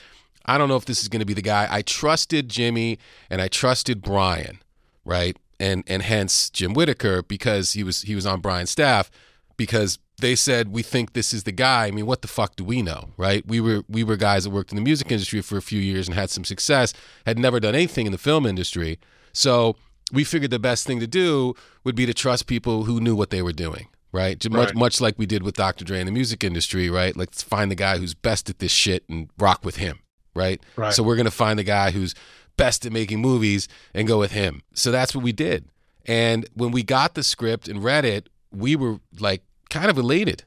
[0.46, 1.68] I don't know if this is going to be the guy.
[1.70, 2.98] I trusted Jimmy
[3.30, 4.60] and I trusted Brian,
[5.04, 5.36] right?
[5.60, 9.10] And and hence Jim Whitaker because he was he was on Brian's staff
[9.58, 11.88] because they said we think this is the guy.
[11.88, 13.46] I mean, what the fuck do we know, right?
[13.48, 16.08] We were we were guys that worked in the music industry for a few years
[16.08, 16.94] and had some success,
[17.26, 19.00] had never done anything in the film industry.
[19.34, 19.76] So
[20.12, 23.32] we figured the best thing to do would be to trust people who knew what
[23.32, 24.44] they were doing, right?
[24.50, 24.76] Much Right.
[24.76, 25.84] much like we did with Dr.
[25.84, 27.16] Dre in the music industry, right?
[27.18, 30.00] Let's find the guy who's best at this shit and rock with him,
[30.36, 30.62] right?
[30.76, 30.94] Right.
[30.94, 32.14] So we're gonna find the guy who's
[32.56, 34.62] best at making movies and go with him.
[34.74, 35.66] So that's what we did.
[36.06, 40.44] And when we got the script and read it, we were like kind of elated.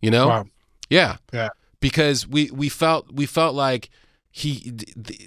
[0.00, 0.28] You know?
[0.28, 0.46] Wow.
[0.90, 1.16] Yeah.
[1.32, 1.48] Yeah.
[1.80, 3.90] Because we we felt we felt like
[4.30, 4.72] he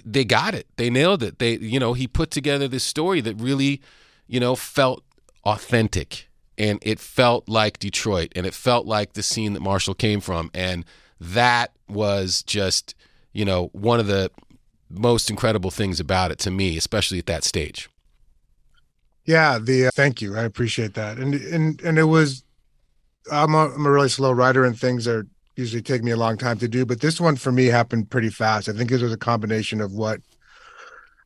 [0.04, 0.66] they got it.
[0.76, 1.38] They nailed it.
[1.38, 3.80] They you know, he put together this story that really,
[4.26, 5.04] you know, felt
[5.44, 10.20] authentic and it felt like Detroit and it felt like the scene that Marshall came
[10.20, 10.84] from and
[11.20, 12.94] that was just,
[13.32, 14.30] you know, one of the
[14.90, 17.88] most incredible things about it to me, especially at that stage.
[19.28, 20.38] Yeah, the uh, thank you.
[20.38, 21.18] I appreciate that.
[21.18, 22.44] And and and it was
[23.30, 26.38] I'm a, I'm a really slow writer and things are usually take me a long
[26.38, 28.70] time to do, but this one for me happened pretty fast.
[28.70, 30.22] I think it was a combination of what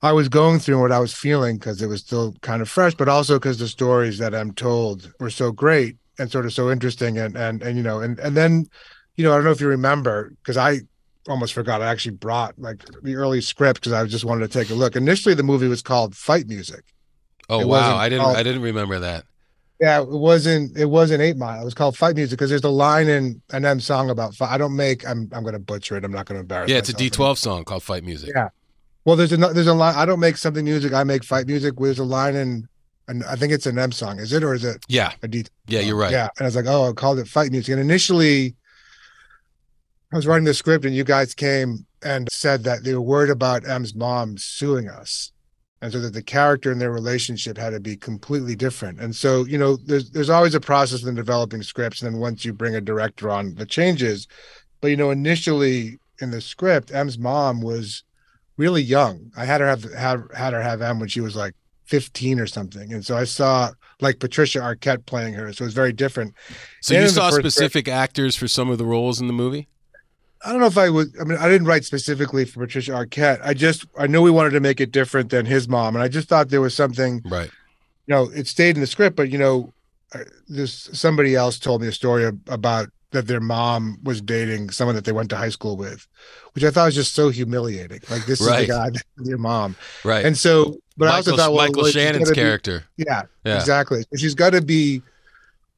[0.03, 2.69] I was going through and what I was feeling because it was still kind of
[2.69, 6.53] fresh, but also because the stories that I'm told were so great and sort of
[6.53, 8.67] so interesting and and and you know and and then
[9.15, 10.81] you know I don't know if you remember because I
[11.29, 14.71] almost forgot I actually brought like the early script because I just wanted to take
[14.71, 14.97] a look.
[14.97, 16.83] Initially, the movie was called Fight Music.
[17.49, 19.25] Oh It wow, I didn't called- I didn't remember that.
[19.81, 20.77] Yeah, it wasn't.
[20.79, 21.61] It wasn't Eight Mile.
[21.61, 24.33] It was called Fight Music because there's a line in an M song about.
[24.35, 24.51] Fight.
[24.53, 25.05] I don't make.
[25.09, 25.29] I'm.
[25.33, 26.05] I'm going to butcher it.
[26.05, 26.71] I'm not going to embarrass.
[26.71, 27.37] Yeah, it's a myself.
[27.37, 28.31] D12 song called Fight Music.
[28.33, 28.49] Yeah.
[29.05, 29.97] Well, there's a there's a line.
[29.97, 30.93] I don't make something music.
[30.93, 31.75] I make fight music.
[31.77, 32.69] There's a line in,
[33.09, 34.21] and I think it's an M song.
[34.21, 35.45] Is it or is it Yeah, a D?
[35.67, 36.13] yeah, you're right.
[36.13, 37.73] Yeah, and I was like, oh, I called it fight music.
[37.73, 38.55] And initially,
[40.13, 43.31] I was writing the script, and you guys came and said that they were worried
[43.31, 45.32] about M's mom suing us,
[45.83, 49.01] and so that the character and their relationship had to be completely different.
[49.01, 52.45] And so, you know, there's there's always a process in developing scripts, and then once
[52.45, 54.29] you bring a director on, the changes.
[54.81, 58.05] But you know, initially in the script, M's mom was
[58.57, 59.33] really young.
[59.37, 61.55] I had her have had, had her have M when she was like
[61.87, 62.93] 15 or something.
[62.93, 65.53] And so I saw like Patricia Arquette playing her.
[65.53, 66.35] So it was very different.
[66.81, 69.69] So And you saw specific actors for some of the roles in the movie?
[70.45, 71.09] I don't know if I would.
[71.21, 73.41] I mean, I didn't write specifically for Patricia Arquette.
[73.45, 76.09] I just I knew we wanted to make it different than his mom, and I
[76.09, 77.23] just thought there was something.
[77.25, 77.51] Right.
[78.07, 79.73] You know, it stayed in the script, but you know,
[80.15, 84.95] uh, this somebody else told me a story about that their mom was dating someone
[84.97, 86.09] that they went to high school with,
[86.55, 88.01] which I thought was just so humiliating.
[88.11, 88.63] Like this Right.
[88.63, 88.91] is the guy
[89.23, 90.25] your mom, Right.
[90.25, 90.79] and so.
[90.97, 92.85] But I also thought, well, Michael well, Shannon's be- character.
[92.97, 93.59] yeah, Yeah.
[93.59, 94.05] exactly.
[94.17, 95.03] She's got to be,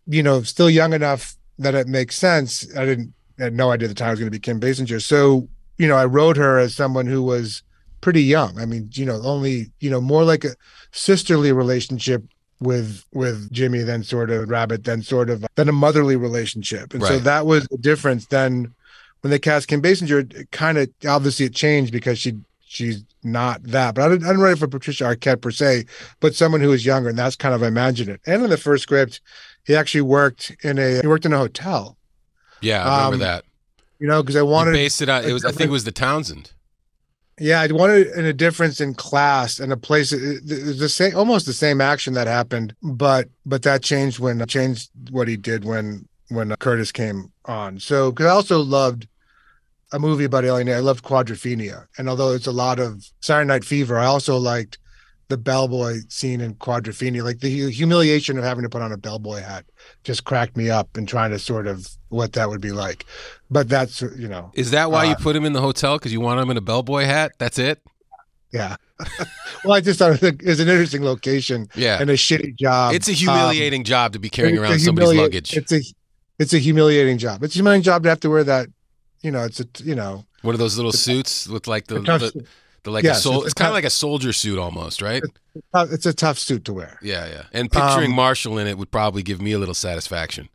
[0.07, 2.67] you know, still young enough that it makes sense.
[2.77, 5.03] I didn't I had no idea the time was going to be Kim Basinger.
[5.03, 7.63] So, you know, I wrote her as someone who was
[8.01, 8.59] pretty young.
[8.59, 10.55] I mean, you know, only, you know, more like a
[10.93, 12.23] sisterly relationship
[12.61, 16.95] with with Jimmy than sort of Rabbit, than sort of than a motherly relationship.
[16.95, 18.27] And so that was the difference.
[18.27, 18.73] Then
[19.21, 23.63] when they cast Kim Basinger, it kind of obviously it changed because she she's not
[23.65, 23.95] that.
[23.95, 25.87] But I didn't, I didn't write it for Patricia Arquette per se,
[26.21, 28.21] but someone who was younger, and that's kind of I imagined it.
[28.27, 29.21] And in the first script,
[29.65, 31.97] he actually worked in a he worked in a hotel.
[32.65, 33.45] Yeah, I remember Um, that.
[34.01, 35.25] You know, because I You wanted based it on.
[35.25, 35.45] It was.
[35.45, 36.53] I think it was the Townsend.
[37.41, 40.13] Yeah, I wanted in a difference in class and a place.
[40.13, 44.19] it- it- It's the same, almost the same action that happened, but but that changed
[44.19, 47.79] when changed what he did when when Curtis came on.
[47.81, 49.07] So because I also loved
[49.93, 53.65] a movie about Alien, I loved Quadrophenia, and although it's a lot of Saturday Night
[53.65, 54.79] Fever, I also liked
[55.29, 57.23] the bellboy scene in Quadrophenia.
[57.23, 59.65] Like the humiliation of having to put on a bellboy hat
[60.03, 63.07] just cracked me up and trying to sort of what that would be like.
[63.51, 65.99] But that's you know Is that why you Uh, put him in the hotel?
[65.99, 67.33] Because you want him in a bellboy hat?
[67.39, 67.83] That's it.
[68.53, 68.77] Yeah.
[69.65, 72.01] well, I just thought it was a- it was an interesting location Yeah.
[72.01, 72.95] and a shitty job.
[72.95, 75.57] it's a Um, humiliating job to be carrying around somebody's luggage.
[75.57, 75.81] It's a
[76.39, 77.43] it's a humiliating job.
[77.43, 78.69] It's a humiliating job to have to wear that.
[79.23, 82.21] You know, it's a you know One of those little suits with like the, tough,
[82.21, 82.45] the,
[82.85, 85.23] the like Yes, a sol- it's it's kind of like a soldier suit almost, right?
[85.75, 86.99] it's a tough suit to wear.
[87.03, 87.43] Yeah, yeah.
[87.53, 90.49] And picturing Um, Marshall in it would probably give me a little satisfaction.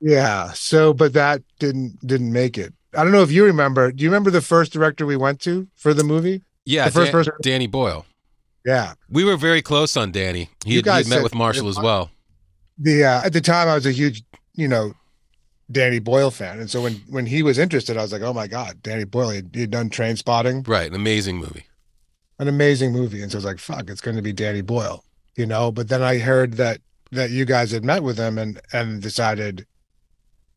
[0.00, 0.52] Yeah.
[0.52, 2.72] So, but that didn't didn't make it.
[2.96, 3.92] I don't know if you remember.
[3.92, 6.42] Do you remember the first director we went to for the movie?
[6.64, 8.04] Yeah, the first Dan- person- Danny Boyle.
[8.64, 8.94] Yeah.
[9.08, 10.48] We were very close on Danny.
[10.64, 12.10] He had, he had met with Marshall as well.
[12.78, 14.22] The uh, at the time I was a huge
[14.54, 14.92] you know
[15.70, 18.46] Danny Boyle fan, and so when when he was interested, I was like, oh my
[18.46, 19.30] god, Danny Boyle.
[19.30, 20.66] He had done Trainspotting.
[20.68, 21.64] Right, an amazing movie.
[22.38, 23.22] An amazing movie.
[23.22, 25.04] And so I was like, fuck, it's going to be Danny Boyle,
[25.36, 25.70] you know?
[25.72, 29.66] But then I heard that, that you guys had met with him and, and decided,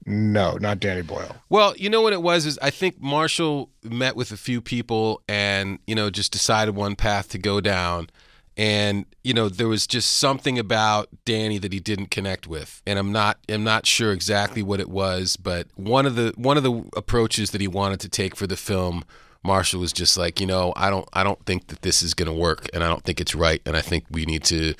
[0.06, 1.36] no, not Danny Boyle.
[1.50, 5.22] Well, you know what it was is I think Marshall met with a few people
[5.28, 8.10] and you know just decided one path to go down,
[8.56, 13.00] and you know there was just something about Danny that he didn't connect with, and
[13.00, 16.64] I'm not I'm not sure exactly what it was, but one of the one of
[16.64, 19.04] the approaches that he wanted to take for the film.
[19.46, 22.28] Marshall was just like, you know, I don't, I don't think that this is going
[22.28, 24.74] to work, and I don't think it's right, and I think we need to,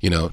[0.00, 0.30] you know,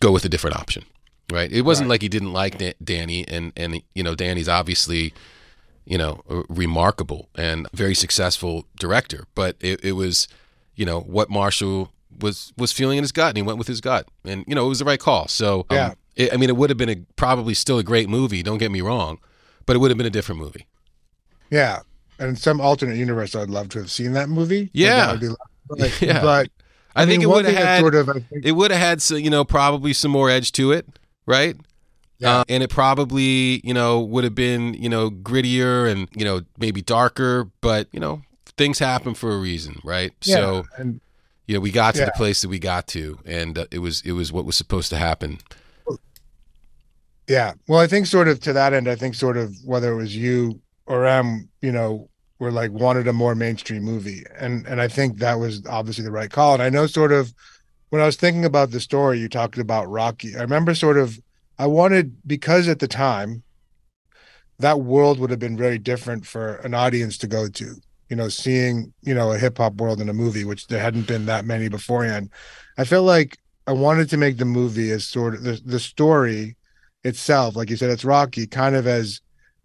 [0.00, 0.84] go with a different option.
[1.32, 1.52] Right?
[1.52, 5.12] It wasn't like he didn't like Da- Danny, and and you know, Danny's obviously,
[5.84, 10.26] you know, a remarkable and very successful director, but it, it was,
[10.74, 13.80] you know, what Marshall was was feeling in his gut, and he went with his
[13.80, 15.28] gut, and you know, it was the right call.
[15.28, 15.94] So, um, Yeah.
[16.16, 18.42] it, I mean, it would have been a, probably still a great movie.
[18.42, 19.18] Don't get me wrong,
[19.66, 20.66] but it would have been a different movie.
[21.48, 21.80] Yeah.
[22.20, 24.70] And in some alternate universe, I'd love to have seen that movie.
[24.72, 25.06] Yeah.
[25.06, 25.34] that would be-
[25.68, 26.20] But, Yeah.
[26.22, 26.48] but
[26.94, 29.02] I, think mean, it would have had sort of, I think, it would have had
[29.02, 30.86] so, you know probably some more edge to it
[31.26, 31.56] right
[32.18, 32.38] Yeah.
[32.38, 36.42] Uh, and it probably you know would have been you know grittier and you know
[36.58, 38.22] maybe darker but you know
[38.56, 40.34] things happen for a reason right yeah.
[40.34, 41.00] so and
[41.46, 44.02] you know we got to the place that we got to and uh, it was
[44.04, 45.38] it was what was supposed to happen
[47.28, 47.52] Yeah.
[47.68, 50.16] Well, I think sort of to that end, I think sort of whether it was
[50.16, 52.08] you or M, you know,
[52.40, 54.24] were like wanted a more mainstream movie.
[54.38, 56.54] And and I think that was obviously the right call.
[56.54, 57.32] And I know sort of
[57.90, 60.34] when I was thinking about the story, you talked about Rocky.
[60.36, 61.20] I remember sort of
[61.58, 63.44] I wanted because at the time
[64.58, 67.76] that world would have been very different for an audience to go to.
[68.08, 71.06] You know, seeing, you know, a hip hop world in a movie, which there hadn't
[71.06, 72.30] been that many beforehand.
[72.76, 76.56] I felt like I wanted to make the movie as sort of the, the story
[77.04, 79.20] itself, like you said, it's Rocky, kind of as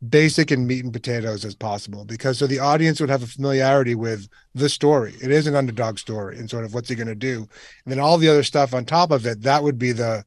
[0.10, 3.96] basic and meat and potatoes as possible, because so the audience would have a familiarity
[3.96, 5.13] with the story.
[5.22, 7.38] It is an underdog story, and sort of what's he going to do,
[7.84, 9.41] and then all the other stuff on top of it.
[9.41, 10.24] That would be the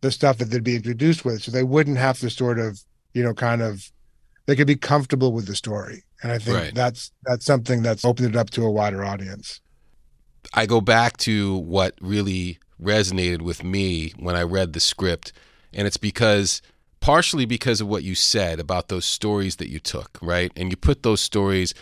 [0.00, 2.80] the stuff that they'd be introduced with, so they wouldn't have to sort of,
[3.14, 3.90] you know, kind of,
[4.46, 6.74] they could be comfortable with the story, and I think Right.
[6.74, 9.60] that's that's something that's opened it up to a wider audience.
[10.54, 15.32] I go back to what really resonated with me when I read the script,
[15.72, 16.62] and it's because
[17.00, 20.52] partially because of what you said about those stories that you took, right?
[20.56, 21.74] And you put those stories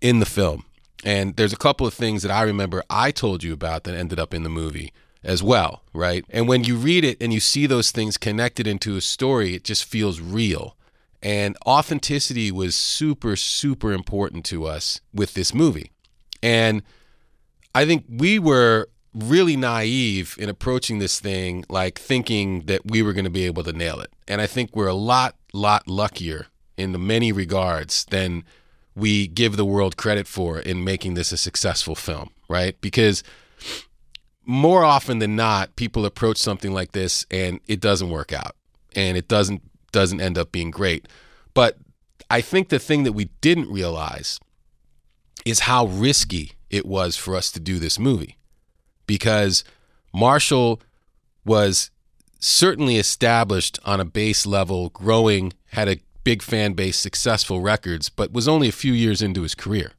[0.00, 0.64] in the film.
[1.04, 4.20] And there's a couple of things that I remember I told you about that ended
[4.20, 4.92] up in the movie.
[5.24, 6.24] as well, right?
[6.30, 9.64] And when you read it and you see those things connected into a story, it
[9.64, 10.76] just feels real.
[11.22, 15.92] And authenticity was super, super important to us with this movie.
[16.42, 16.82] And
[17.74, 23.12] I think we were really naive in approaching this thing, like thinking that we were
[23.12, 24.10] going to be able to nail it.
[24.26, 26.46] And I think we're a lot, lot luckier
[26.76, 28.44] in the many regards than
[28.94, 32.80] we give the world credit for in making this a successful film, right?
[32.80, 33.22] Because
[34.44, 38.56] more often than not, people approach something like this and it doesn't work out
[38.94, 41.06] and it doesn't doesn't end up being great.
[41.52, 41.76] But
[42.30, 44.40] I think the thing that we didn't realize
[45.44, 48.38] is how risky it was for us to do this movie
[49.06, 49.64] because
[50.12, 50.80] Marshall
[51.44, 51.90] was
[52.38, 58.32] certainly established on a base level, growing, had a big fan base, successful records, but
[58.32, 59.92] was only a few years into his career.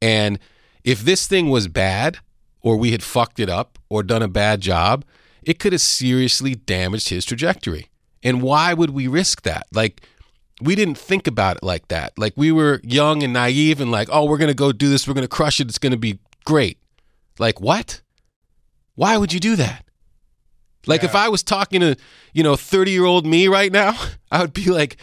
[0.00, 0.38] And
[0.82, 2.18] if this thing was bad,
[2.60, 5.04] or we had fucked it up, or done a bad job,
[5.42, 7.88] it could have seriously damaged his trajectory.
[8.22, 9.66] And why would we risk that?
[9.72, 10.02] Like,
[10.60, 12.12] we didn't think about it like that.
[12.16, 15.06] Like, we were young and naive and like, oh, we're going to go do this.
[15.06, 15.68] We're going to crush it.
[15.68, 16.78] It's going to be great.
[17.38, 18.00] Like, what?
[18.94, 19.84] Why would you do that?
[20.86, 21.96] Like, if I was talking to,
[22.34, 23.98] you know, 30 year old me right now,
[24.30, 24.98] I would be like,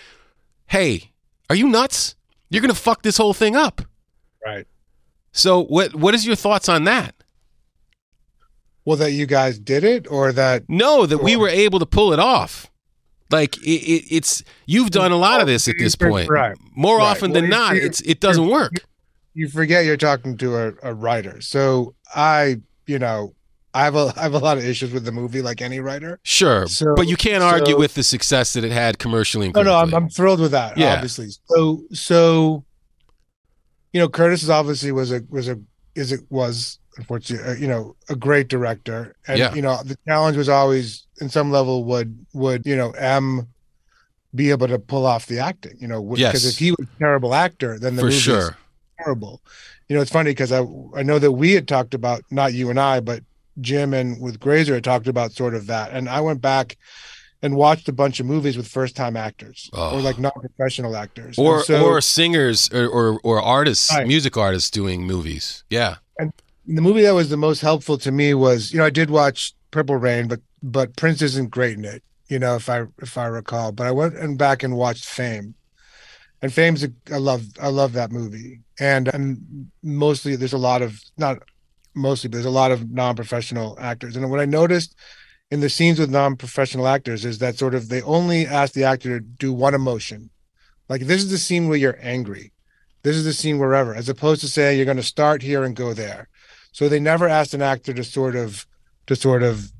[0.67, 1.11] hey,
[1.49, 2.15] are you nuts?
[2.49, 3.81] You're going to fuck this whole thing up.
[4.45, 4.67] Right.
[5.31, 7.15] So, what what is your thoughts on that?
[8.85, 12.13] Well, that you guys did it, or that No, that we were able to pull
[12.13, 12.69] it off.
[13.29, 16.29] Like it, it, it's you've done a lot of this at this point.
[16.29, 16.57] Right.
[16.75, 17.05] More Right.
[17.11, 18.83] often Well, than not, it's it doesn't work.
[19.33, 21.39] you forget you're talking to a, a writer.
[21.41, 23.33] So I, you know,
[23.73, 26.19] I have a I have a lot of issues with the movie, like any writer.
[26.23, 29.47] Sure, So- but you can't argue so- with the success that it had commercially.
[29.47, 29.93] And No, no, I'm.
[29.93, 30.77] I'm thrilled with that.
[30.77, 30.93] Yeah.
[30.95, 31.29] Obviously.
[31.45, 32.63] So so,
[33.93, 35.59] you know, Curtis is obviously was a was a
[35.95, 39.53] is it was unfortunately uh, you know a great director, and Yeah.
[39.53, 43.47] you know the challenge was always in some level would would you know M
[44.33, 46.45] be able to pull off the acting, you know, because Yes.
[46.45, 48.55] if he was a terrible actor, then the movie sure.
[48.97, 49.41] terrible.
[49.89, 50.59] You know, it's funny because I
[50.95, 53.23] I know that we had talked about not you and I, but
[53.59, 56.77] Jim and with Grazer had talked about sort of that, and I went back
[57.43, 59.97] and watched a bunch of movies with first time actors Oh.
[59.97, 64.07] or like non professional actors, Or so or singers or, or or artists, Right.
[64.07, 65.63] music artists doing movies.
[65.69, 66.31] Yeah, And
[66.67, 69.53] the movie that was the most helpful to me was you know I did watch
[69.71, 73.25] Purple Rain, but but Prince isn't great in it, you know if I if I
[73.25, 73.71] recall.
[73.71, 75.55] But I went and back and watched Fame,
[76.43, 80.81] and Fame's a, I love I love that movie, and and mostly there's a lot
[80.83, 81.39] of not
[81.93, 84.95] mostly but there's a lot of non professional actors, and what I noticed
[85.49, 88.83] in the scenes with non professional actors is that sort of they only ask the
[88.83, 90.29] actor to do one emotion,
[90.89, 92.51] like this is the scene where you're angry.
[93.03, 95.75] This is the scene wherever, as opposed to saying you're going to start here and
[95.75, 96.27] go there.
[96.71, 98.65] So they never asked an actor to sort of
[99.07, 99.71] to sort of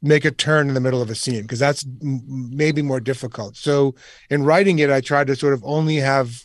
[0.00, 3.56] make a turn in the middle of a scene because that's m- maybe more difficult.
[3.56, 3.94] So
[4.30, 6.44] in writing it, I tried to sort of only have,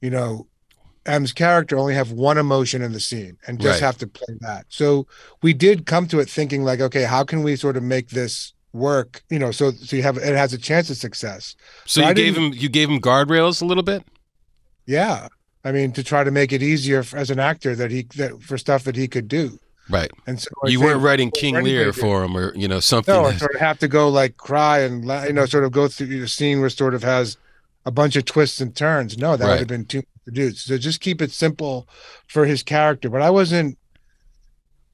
[0.00, 0.48] you know,
[1.08, 3.86] M's character only have one emotion in the scene and just Right.
[3.86, 4.66] have to play that.
[4.68, 5.06] So
[5.42, 8.52] we did come to it thinking like, okay, how can we sort of make this
[8.72, 9.22] work?
[9.30, 11.54] You know, so so you have it has a chance of success.
[11.84, 14.02] so I you gave him you gave him guardrails a little bit.
[14.86, 15.28] Yeah.
[15.64, 18.40] I mean, to try to make it easier for, as an actor that he that
[18.42, 19.58] for stuff that he could do.
[19.88, 20.10] Right.
[20.26, 23.14] And so I You weren't writing King Lear for him or you know something.
[23.14, 25.88] No, that- sort of have to go like cry and you know sort of go
[25.88, 27.36] through the scene where sort of has
[27.84, 29.16] a bunch of twists and turns.
[29.16, 29.50] No, that Right.
[29.52, 30.50] would have been too do.
[30.52, 31.88] So just keep it simple
[32.26, 33.08] for his character.
[33.08, 33.78] But I wasn't.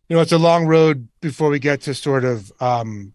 [0.09, 3.15] You know, it's a long road before we get to sort of, um,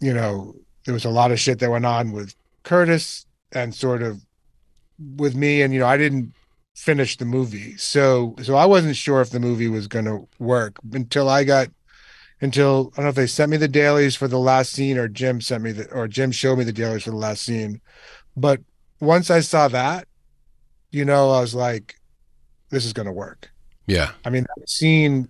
[0.00, 4.02] you know, there was a lot of shit that went on with Curtis and sort
[4.02, 4.20] of
[5.16, 6.34] with me, and you know, I didn't
[6.74, 10.78] finish the movie, so so I wasn't sure if the movie was going to work
[10.92, 11.68] until I got
[12.40, 15.08] until I don't know if they sent me the dailies for the last scene or
[15.08, 17.80] Jim sent me the or Jim showed me the dailies for the last scene.
[18.36, 18.60] But
[19.00, 20.06] once I saw that,
[20.90, 21.96] you know, I was like,
[22.70, 23.50] this is gonna work.
[23.86, 24.10] yeah.
[24.24, 25.28] I mean, that scene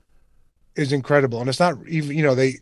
[0.77, 1.41] is incredible.
[1.41, 2.55] And it's not even, you know, they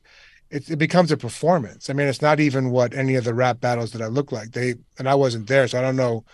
[0.50, 1.90] it, it becomes a performance.
[1.90, 4.52] I mean, it's not even what any of the rap battles that I look like.
[4.52, 6.24] They and I wasn't there, so I don't know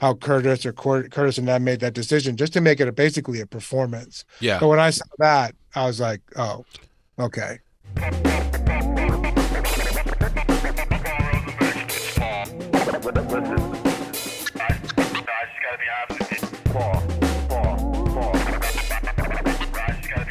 [0.00, 2.92] how Curtis or Cor- Curtis and I made that decision just to make it a,
[2.92, 4.24] basically a performance.
[4.40, 4.58] Yeah.
[4.60, 6.64] But when I saw that, I was like, oh,
[7.18, 7.58] okay.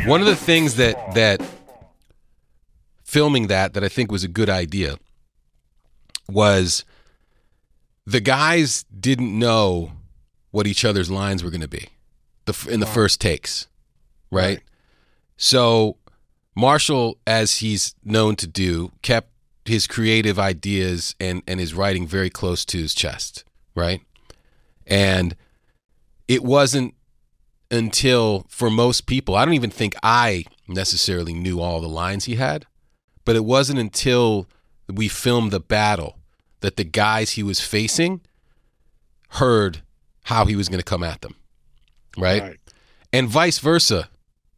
[0.05, 1.41] One of the things that that
[3.03, 4.97] filming that that I think was a good idea
[6.29, 6.85] was
[8.05, 9.91] the guys didn't know
[10.51, 11.89] what each other's lines were going to be
[12.45, 13.67] the in the first takes,
[14.31, 14.61] right?
[15.37, 15.97] So
[16.55, 19.29] Marshall, as he's known to do, kept
[19.65, 23.43] his creative ideas and, and his writing very close to his chest,
[23.75, 24.01] right?
[24.87, 25.35] And
[26.27, 26.94] it wasn't
[27.71, 32.35] until, for most people, I don't even think I necessarily knew all the lines he
[32.35, 32.65] had,
[33.23, 34.47] but it wasn't until
[34.87, 36.19] we filmed the battle
[36.61, 38.21] that the guys he was facing
[39.29, 39.81] heard
[40.25, 41.35] how he was going to come at them,
[42.17, 42.41] right?
[42.41, 42.59] Right.
[43.11, 44.09] And vice versa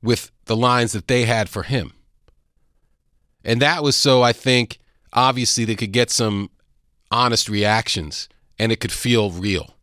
[0.02, 1.94] with the lines that they had for him.
[3.44, 4.80] And that was so I think
[5.14, 6.50] obviously they could get some
[7.12, 8.28] honest reactions
[8.60, 9.76] and it could feel real.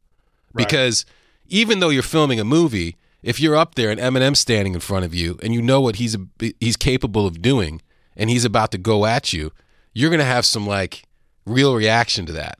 [0.52, 0.66] Right.
[0.66, 1.06] Because
[1.46, 5.06] even though you're filming a movie, if you're up there and Eminem's standing in front
[5.06, 6.14] of you and you know what he's
[6.60, 7.80] he's capable of doing
[8.16, 9.50] and he's about to go at you,
[9.94, 11.04] you're going to have some like
[11.46, 12.58] real reaction to that,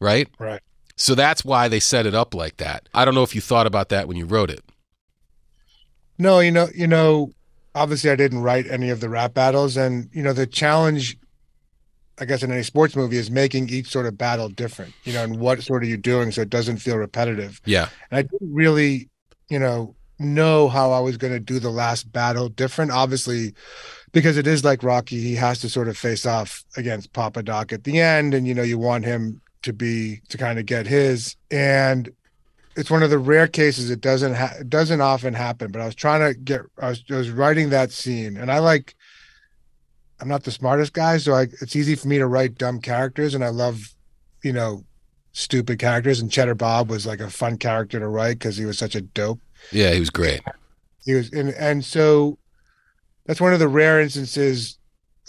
[0.00, 0.28] right?
[0.38, 0.60] Right.
[0.96, 2.88] So that's why they set it up like that.
[2.94, 4.62] I don't know if you thought about that when you wrote it.
[6.16, 7.32] No, you know, you know,
[7.74, 11.18] obviously I didn't write any of the rap battles and you know the challenge
[12.20, 15.24] I guess in any sports movie is making each sort of battle different, you know,
[15.24, 17.60] and what sort of you doing so it doesn't feel repetitive.
[17.64, 17.88] Yeah.
[18.12, 19.08] And I didn't really,
[19.50, 22.90] you know, know how I was going to do the last battle different.
[22.90, 23.54] Obviously,
[24.12, 27.72] because it is like Rocky, he has to sort of face off against Papa Doc
[27.72, 30.86] at the end, and you know, you want him to be to kind of get
[30.86, 31.36] his.
[31.50, 32.10] And
[32.76, 35.70] it's one of the rare cases it doesn't ha- it doesn't often happen.
[35.70, 38.58] But I was trying to get I was, I was writing that scene, and I
[38.58, 38.94] like.
[40.20, 43.34] I'm not the smartest guy, so I, it's easy for me to write dumb characters,
[43.34, 43.94] and I love,
[44.44, 44.84] you know,
[45.32, 46.20] stupid characters.
[46.20, 49.02] And Cheddar Bob was like a fun character to write because he was such a
[49.02, 49.40] dope.
[49.72, 50.40] Yeah, he was great.
[51.04, 52.38] He was, and and so
[53.26, 54.78] that's one of the rare instances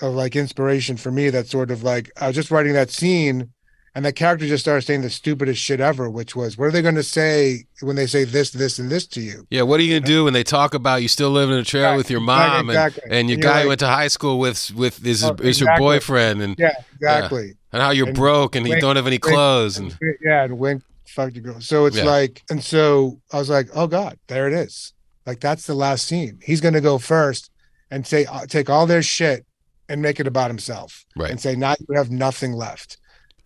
[0.02, 1.30] of like inspiration for me.
[1.30, 3.50] That sort of like I was just writing that scene,
[3.94, 6.82] and that character just started saying the stupidest shit ever, which was, "What are they
[6.82, 9.84] going to say when they say this, this, and this to you?" Yeah, what are
[9.84, 12.10] you gonna do when they talk about you still living in a trailer Right, with
[12.12, 13.04] your mom and, exactly.
[13.06, 15.60] and your And you're guy you went to high school with with is Oh, is
[15.60, 17.54] your boyfriend and Yeah, exactly.
[17.74, 20.44] and how you're And broke and you don't have any wink, clothes and And, yeah,
[20.44, 20.84] and wink,
[21.16, 21.60] girl.
[21.62, 22.06] So it's Yeah.
[22.06, 24.94] like, and so I was like, "Oh God, there it is."
[25.26, 26.40] Like that's the last scene.
[26.44, 27.50] He's going to go first
[27.90, 29.46] and say, uh, take all their shit
[29.90, 31.06] and make it about himself.
[31.16, 31.32] Right.
[31.32, 32.98] and say now you have nothing left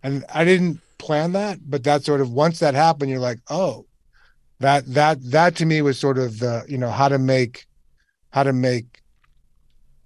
[0.01, 3.85] and i didn't plan that but that sort of once that happened you're like oh
[4.59, 7.67] that that that to me was sort of the you know how to make
[8.31, 9.01] how to make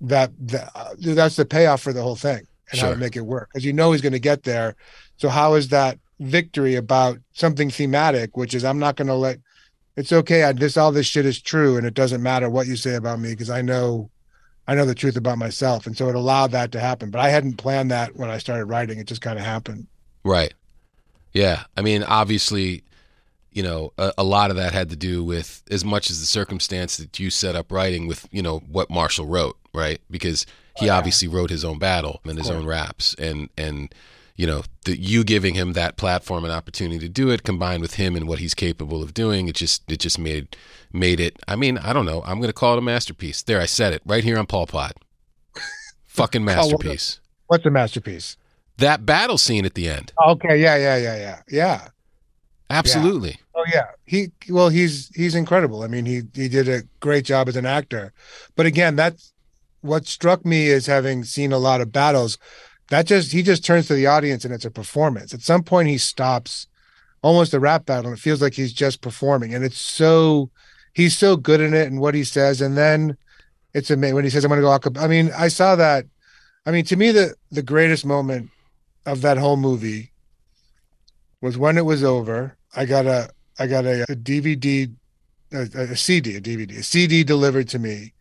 [0.01, 2.41] that, that uh, that's the payoff for the whole thing
[2.72, 4.76] and how to make it work because you know he's going to get there
[5.18, 9.38] so how is that victory about something thematic which is i'm not going to let
[9.95, 12.76] it's okay i this all this shit is true and it doesn't matter what you
[12.76, 14.09] say about me because i know
[14.68, 15.86] I know the truth about myself.
[15.86, 17.09] And so it allowed that to happen.
[17.09, 18.97] But I hadn't planned that when I started writing.
[18.97, 19.88] It just kind of happened.
[20.24, 20.53] Right.
[21.34, 21.64] Yeah.
[21.76, 22.84] I mean, obviously,
[23.51, 26.26] you know, a, a lot of that had to do with as much as the
[26.26, 29.99] circumstance that you set up writing with, you know, what Marshall wrote, right?
[30.09, 30.45] Because
[30.78, 33.93] he oh, obviously wrote his own battle and his own raps and and
[34.36, 37.95] you know, the, you giving him that platform and opportunity to do it combined with
[37.95, 40.55] him and what he's capable of doing, it just it just made
[40.91, 42.23] made it I mean, I don't know.
[42.25, 43.41] I'm going to call it a masterpiece.
[43.43, 44.93] There, I said it right here on Paul Pod.
[46.05, 47.19] Fucking masterpiece.
[47.47, 48.38] What's a masterpiece?
[48.77, 50.11] That battle scene at the end.
[50.25, 50.59] Okay.
[50.59, 50.77] Yeah.
[50.77, 50.97] Yeah.
[50.97, 51.15] Yeah.
[51.17, 51.41] Yeah.
[51.49, 51.88] Yeah.
[52.69, 53.38] Absolutely.
[53.55, 53.86] Oh yeah.
[54.05, 55.84] He well he's he's incredible.
[55.84, 58.13] I mean he he did a great job as an actor.
[58.55, 59.31] But again, that's
[59.81, 62.39] what struck me is having seen a lot of battles.
[62.89, 65.34] That just he just turns to the audience and it's a performance.
[65.34, 66.67] At some point he stops
[67.21, 70.49] almost a rap battle and it feels like he's just performing and it's so
[70.93, 73.17] he's so good in it and what he says and then
[73.73, 76.05] it's amazing when he says I'm going to go I mean, I saw that
[76.65, 78.49] I mean, to me the the greatest moment
[79.05, 80.11] of that whole movie
[81.41, 82.55] was when it was over.
[82.75, 83.29] I got a
[83.59, 84.91] I got a, a DVD,
[85.51, 88.13] a, a CD, a DVD, a CD delivered to me,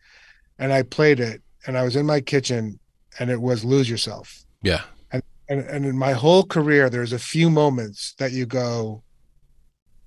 [0.59, 1.41] and I played it.
[1.65, 2.79] And I was in my kitchen,
[3.17, 4.81] and it was "Lose Yourself." Yeah.
[5.11, 9.03] And and in my whole career, there's a few moments that you go,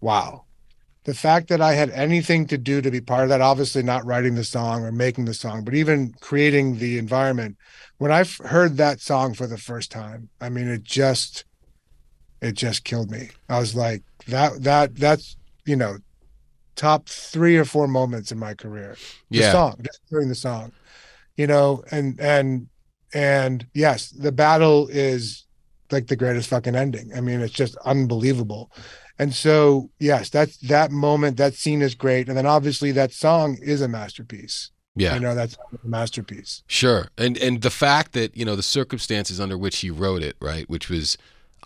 [0.00, 0.46] "Wow."
[1.04, 4.04] The fact that I had anything to do to be part of that, obviously not
[4.04, 7.58] writing the song or making the song, but even creating the environment.
[7.98, 11.44] When I heard that song for the first time, I mean, it just,
[12.40, 13.28] it just killed me.
[13.48, 15.98] I was like, that, that, that's, you know,
[16.74, 18.96] top three or four moments in my career.
[19.30, 19.52] The Yeah.
[19.52, 20.72] song, just hearing the song,
[21.36, 22.68] you know, and, and,
[23.14, 25.44] and yes, the battle is
[25.90, 27.12] like the greatest fucking ending.
[27.16, 28.70] I mean, it's just unbelievable.
[29.18, 32.28] And so, yes, that's that moment, that scene is great.
[32.28, 34.70] And then obviously that song is a masterpiece.
[34.94, 35.14] Yeah.
[35.14, 36.62] You know, that's a masterpiece.
[36.66, 37.08] Sure.
[37.16, 40.68] And and the fact that, you know, the circumstances under which he wrote it, right,
[40.68, 41.16] which was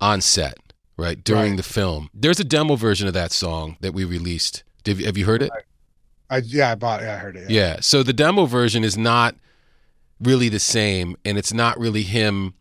[0.01, 0.59] on set,
[0.97, 1.57] right, during Right.
[1.57, 2.11] the film.
[2.12, 4.62] There's a demo version of that song that we released.
[4.84, 5.51] Did, have you heard it?
[6.28, 7.07] I, yeah, I bought it.
[7.07, 7.51] Yeah, I heard it.
[7.51, 7.80] Yeah.
[7.80, 9.34] So the demo version is not
[10.23, 12.55] really the same, and it's not really him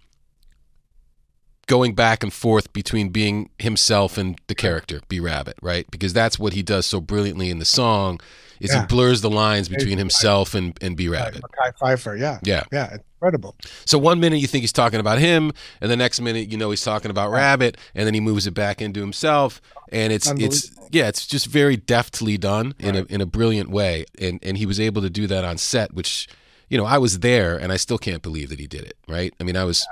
[1.67, 5.85] going back and forth between being himself and the character, B Rabbit, right?
[5.91, 8.19] Because that's what he does so brilliantly in the song
[8.59, 8.81] is Yeah.
[8.81, 11.43] he blurs the lines between himself and, and B Rabbit.
[11.43, 12.19] Mekhi Phifer.
[12.19, 12.39] Yeah.
[12.43, 12.63] Yeah.
[12.71, 12.97] Yeah.
[13.21, 13.55] Incredible.
[13.85, 16.71] So one minute you think he's talking about him, and the next minute you know
[16.71, 20.71] he's talking about Rabbit, and then he moves it back into himself, and it's it's
[20.91, 24.65] yeah, it's just very deftly done in a in a brilliant way, and and he
[24.65, 26.27] was able to do that on set, which
[26.69, 28.97] you know I was there, and I still can't believe that he did it.
[29.07, 29.33] Right?
[29.39, 29.85] I mean, I was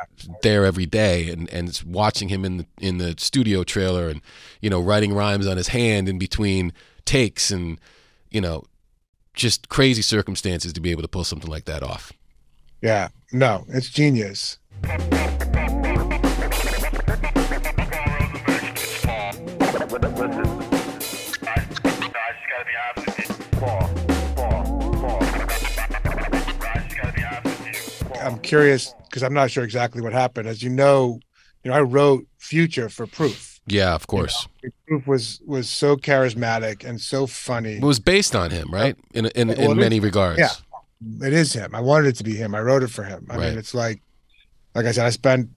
[0.43, 4.21] there every day, and and watching him in the in the studio trailer, and
[4.61, 6.73] you know writing rhymes on his hand in between
[7.05, 7.80] takes, and
[8.30, 8.63] you know
[9.34, 12.11] just crazy circumstances to be able to pull something like that off.
[12.82, 13.09] Yeah.
[13.32, 14.57] No, it's genius.
[28.28, 30.47] I'm curious because I'm not sure exactly what happened.
[30.47, 31.19] As you know,
[31.63, 33.59] you know, I wrote Future for Proof.
[33.67, 34.47] Yeah, of course.
[34.88, 37.73] Proof was was so charismatic and so funny.
[37.78, 38.95] It was based on him, right?
[39.13, 40.39] In in, in many is- regards.
[40.39, 40.49] yeah.
[41.21, 41.75] It is him.
[41.75, 42.55] I wanted it to be him.
[42.55, 43.28] I wrote it for him.
[43.30, 43.49] I Right.
[43.49, 44.01] mean, it's like,
[44.73, 45.47] like I said, I spent,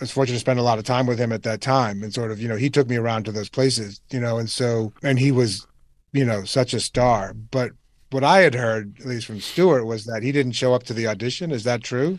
[0.00, 2.14] I was fortunate to spend a lot of time with him at that time, and
[2.14, 4.94] sort of, you know, he took me around to those places, you know, and so,
[5.02, 5.66] and he was,
[6.12, 7.34] you know, such a star.
[7.50, 7.72] But
[8.10, 10.94] what I had heard, at least from Stewart, was that he didn't show up to
[10.94, 11.50] the audition.
[11.50, 12.18] Is that true?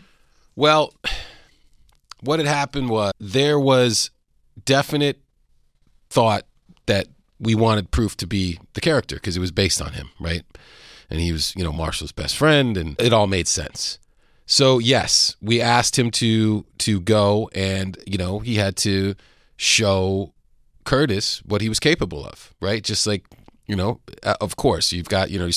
[0.56, 0.92] Well,
[2.20, 4.10] what had happened was there was
[4.64, 5.20] definite
[6.10, 6.44] thought
[6.86, 7.08] that
[7.38, 10.44] we wanted Proof to be the character because it was based on him, right?
[11.10, 13.98] And he was, you know, Marshall's best friend, and it all made sense.
[14.46, 19.14] So yes, we asked him to to go, and you know, he had to
[19.56, 20.32] show
[20.84, 22.82] Curtis what he was capable of, right?
[22.82, 23.26] Just like
[23.68, 25.50] you know, uh, of course, you've got you know,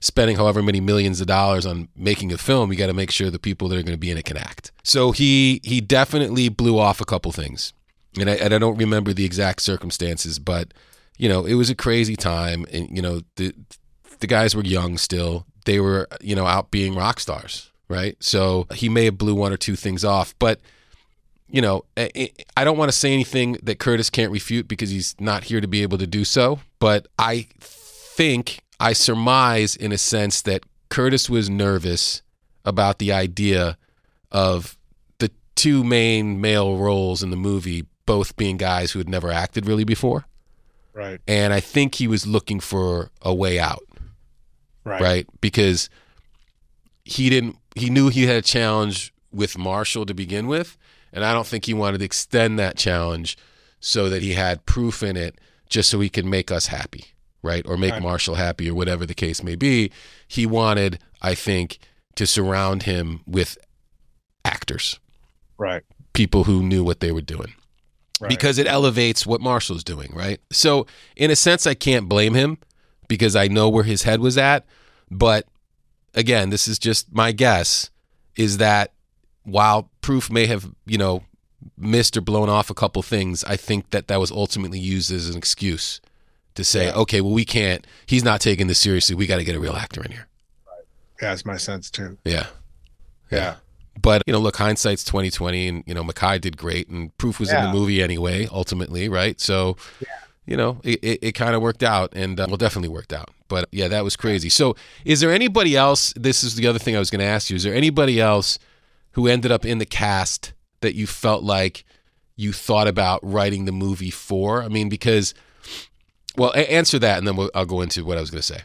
[0.00, 2.70] spending however many millions of dollars on making a film.
[2.70, 4.36] You got to make sure the people that are going to be in it can
[4.36, 4.70] act.
[4.84, 7.72] So he he definitely blew off a couple things,
[8.20, 10.72] and I, and I don't remember the exact circumstances, but
[11.16, 13.54] you know, it was a crazy time, and you know, the
[14.20, 15.46] the guys were young still.
[15.64, 18.16] They were you know out being rock stars, right?
[18.20, 20.60] So he may have blew one or two things off, but
[21.48, 25.44] you know, I don't want to say anything that Curtis can't refute because he's not
[25.44, 26.60] here to be able to do so.
[26.78, 32.22] But I think I surmise, in a sense, that Curtis was nervous
[32.64, 33.78] about the idea
[34.32, 34.76] of
[35.18, 39.66] the two main male roles in the movie both being guys who had never acted
[39.66, 40.26] really before.
[40.92, 41.20] Right.
[41.28, 43.82] And I think he was looking for a way out
[44.84, 45.00] Right.
[45.02, 45.26] right?
[45.40, 45.90] Because
[47.04, 50.78] he didn't he knew he had a challenge with Marshall to begin with,
[51.16, 53.36] and I don't think he wanted to extend that challenge
[53.80, 55.38] so that he had proof in it
[55.68, 57.06] just so he could make us happy,
[57.42, 57.66] right?
[57.66, 58.02] Or make Right.
[58.02, 59.90] Marshall happy or whatever the case may be.
[60.28, 61.78] He wanted, I think,
[62.16, 63.58] to surround him with
[64.44, 65.00] actors,
[65.58, 65.82] Right.
[66.12, 67.54] people who knew what they were doing
[68.20, 68.28] Right.
[68.28, 70.40] because it elevates what Marshall's doing, right?
[70.50, 70.86] So,
[71.16, 72.58] in a sense, I can't blame him
[73.08, 74.64] because I know where his head was at.
[75.10, 75.46] But
[76.14, 77.90] again, this is just my guess
[78.36, 78.92] is that
[79.46, 81.22] while Proof may have, you know,
[81.78, 85.28] missed or blown off a couple things, I think that that was ultimately used as
[85.30, 86.00] an excuse
[86.54, 86.94] to say, Yeah.
[86.96, 89.14] okay, well, we can't, he's not taking this seriously.
[89.14, 90.26] We got to get a real actor in here.
[91.22, 92.18] yeah, that's my sense too.
[92.24, 92.46] Yeah.
[93.30, 93.56] Yeah.
[94.00, 97.40] But you know, look, hindsight's twenty twenty, and you know, Mekhi did great, and Proof
[97.40, 99.40] was in the movie anyway, ultimately, right?
[99.40, 99.78] So,
[100.44, 103.30] you know, it, it, it kind of worked out, and uh, well, definitely worked out.
[103.48, 104.50] But yeah, that was crazy.
[104.50, 104.76] So,
[105.06, 106.12] is there anybody else?
[106.14, 107.56] This is the other thing I was going to ask you.
[107.56, 108.58] Is there anybody else
[109.16, 110.52] who ended up in the cast
[110.82, 111.84] that you felt like
[112.36, 114.62] you thought about writing the movie for?
[114.62, 115.34] I mean, because,
[116.36, 118.46] well, a- answer that, and then we'll, I'll go into what I was going to
[118.46, 118.60] say.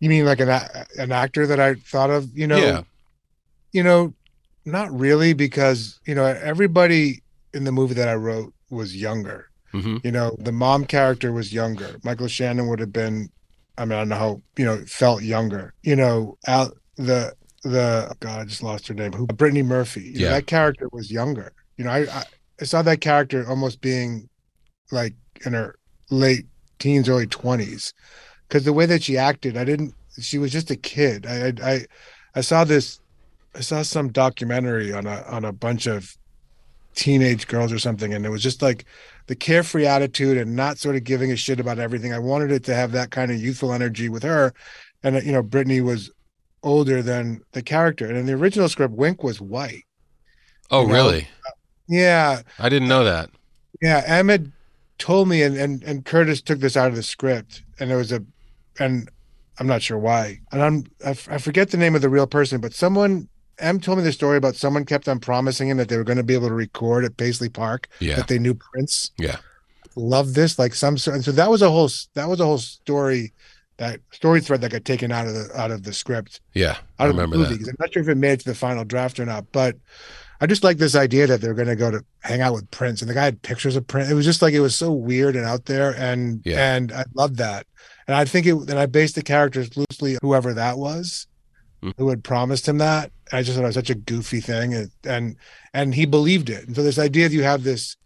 [0.00, 2.30] You mean like an a- an actor that I thought of?
[2.36, 2.58] You know.
[2.58, 2.82] yeah,
[3.72, 4.14] You know,
[4.64, 7.22] not really, because you know everybody
[7.54, 9.48] in the movie that I wrote was younger.
[9.72, 11.96] hmm You know, the mom character was younger.
[12.04, 13.30] Michael Shannon would have been.
[13.78, 15.72] I mean, I don't know how you know felt younger.
[15.82, 19.12] You know, Al, the the God, I just lost her name.
[19.12, 19.26] Who?
[19.26, 20.12] Brittany Murphy.
[20.14, 21.52] You know, that character was younger.
[21.76, 22.24] You know, I, I
[22.60, 24.28] I saw that character almost being
[24.90, 25.78] like in her
[26.10, 26.46] late
[26.78, 27.92] teens, early twenties,
[28.48, 29.94] because the way that she acted, I didn't.
[30.20, 31.26] She was just a kid.
[31.26, 31.86] I I
[32.34, 33.00] I, saw this.
[33.54, 36.16] I saw some documentary on a on a bunch of
[36.94, 38.84] teenage girls or something, and it was just like
[39.26, 42.12] the carefree attitude and not sort of giving a shit about everything.
[42.12, 44.52] I wanted it to have that kind of youthful energy with her,
[45.02, 46.10] and you know, Brittany was
[46.62, 49.84] older than the character, and in the original script, Wink was white.
[50.70, 50.92] Oh, You know?
[50.94, 51.28] really?
[51.88, 53.30] Yeah, I didn't know that.
[53.80, 54.04] yeah.
[54.20, 54.52] Ahmed
[54.98, 58.12] told me, and and and Curtis took this out of the script, and it was
[58.12, 58.22] a,
[58.78, 59.08] and
[59.58, 60.40] I'm not sure why.
[60.52, 63.28] And I'm I, f- I forget the name of the real person, but someone
[63.58, 66.18] M told me the story about someone kept on promising him that they were going
[66.18, 67.88] to be able to record at Paisley Park.
[68.00, 68.16] Yeah.
[68.16, 69.10] That they knew Prince.
[69.18, 69.36] Yeah.
[69.96, 71.16] Love this like some sort.
[71.16, 73.32] And so that was a whole that was a whole story.
[73.78, 76.76] That story thread that got taken out of the out of the script Yeah.
[76.98, 77.68] I of the remember movie that.
[77.70, 79.50] I'm not sure if it made it to the final draft or not.
[79.52, 79.76] But
[80.40, 83.00] I just like this idea that they're going to go to hang out with Prince,
[83.02, 84.10] and the guy had pictures of Prince.
[84.10, 86.74] It was just like it was so weird and out there, and Yeah.
[86.76, 87.66] and I love that.
[88.06, 88.52] And I think it.
[88.54, 91.26] And I based the characters loosely whoever that was,
[91.82, 91.90] Hmm.
[91.98, 93.12] who had promised him that.
[93.32, 95.36] I just thought it was such a goofy thing, and and
[95.72, 96.66] and he believed it.
[96.66, 97.96] And so this idea that you have this,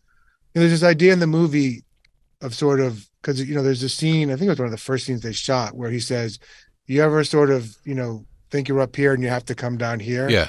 [0.54, 1.82] you know, there's this idea in the movie
[2.42, 4.30] of sort of because you know there's a scene.
[4.30, 6.38] I think it was one of the first scenes they shot where he says,
[6.86, 9.78] "You ever sort of you know think you're up here and you have to come
[9.78, 10.48] down here." Yeah.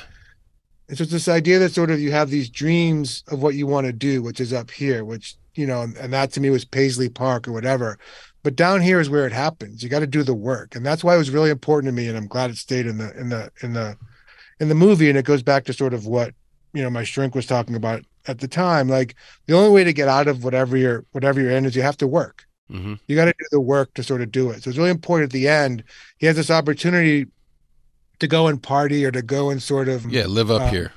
[0.90, 3.66] And so it's this idea that sort of you have these dreams of what you
[3.66, 6.66] want to do, which is up here, which, you know, and that to me was
[6.66, 7.98] Paisley Park or whatever.
[8.44, 9.82] But down here is where it happens.
[9.82, 10.76] You got to do the work.
[10.76, 12.10] And that's why it was really important to me.
[12.10, 13.98] And I'm glad it stayed in the in the in the
[14.60, 15.08] in the movie.
[15.08, 16.34] And it goes back to sort of what,
[16.74, 18.90] you know, my shrink was talking about at the time.
[18.90, 19.16] Like
[19.46, 21.98] the only way to get out of whatever you're whatever you're in is you have
[21.98, 24.64] to work hmm you got to do the work to sort of do it.
[24.64, 25.84] So it's really important at the end.
[26.18, 27.28] He has this opportunity
[28.20, 30.26] to go and party or to go and sort of Yeah.
[30.28, 30.92] Live up Uh, here.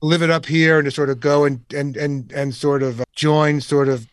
[0.00, 3.02] live it up here and to sort of go and and and and sort of
[3.16, 4.06] join sort of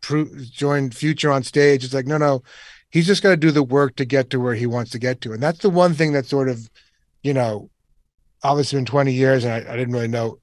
[0.00, 2.42] pro- join future on stage it's like no no
[2.90, 5.20] he's just got to do the work to get to where he wants to get
[5.20, 6.70] to and that's the one thing that sort of
[7.24, 7.68] you know
[8.44, 10.38] obviously in 20 years and I, I didn't really know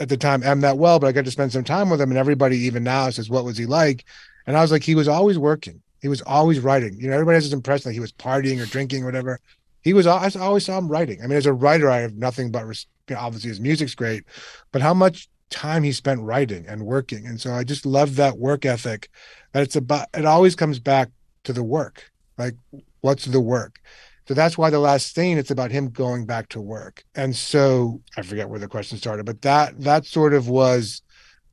[0.00, 2.10] at the time M that well but I got to spend some time with him
[2.10, 4.04] and everybody even now says what was he like
[4.46, 5.82] and I was like he was always working.
[6.00, 6.98] He was always writing.
[6.98, 9.40] You know everybody has this impression that he was partying or drinking or whatever.
[9.82, 11.20] He was I always saw him writing.
[11.22, 12.66] I mean as a writer I have nothing but
[13.08, 14.24] you know, obviously his music's great
[14.70, 17.26] but how much time he spent writing and working.
[17.26, 19.08] And so i just love that work ethic
[19.52, 21.10] that it's about it always comes back
[21.44, 22.10] to the work.
[22.38, 22.54] Like
[23.00, 23.80] what's the work?
[24.26, 27.04] So that's why the last scene it's about him going back to work.
[27.14, 31.02] And so i forget where the question started but that that sort of was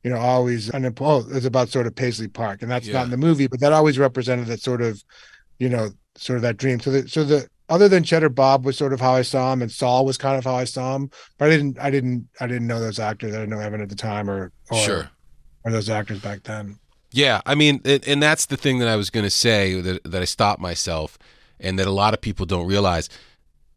[0.02, 2.94] you know always an oh it's about sort of paisley park and that's Yeah.
[2.94, 5.02] not in the movie but that always represented that sort of
[5.58, 8.76] you know sort of that dream so the so the other than cheddar bob was
[8.76, 11.10] sort of how i saw him and saul was kind of how i saw him
[11.38, 13.88] but i didn't i didn't i didn't know those actors i didn't know evan at
[13.88, 15.10] the time or or, Sure.
[15.64, 16.78] or those actors back then
[17.12, 20.04] Yeah, I mean, and and that's the thing that I was going to say that
[20.04, 21.18] that I stopped myself,
[21.58, 23.08] and that a lot of people don't realize.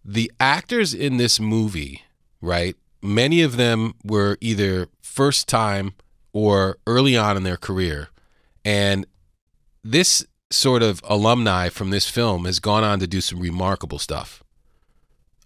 [0.06, 2.04] The actors in this movie,
[2.42, 2.76] right?
[3.02, 5.94] Many of them were either first time
[6.34, 8.10] or early on in their career,
[8.66, 9.06] and
[9.84, 14.44] this sort of alumni from this film has gone on to do some remarkable stuff.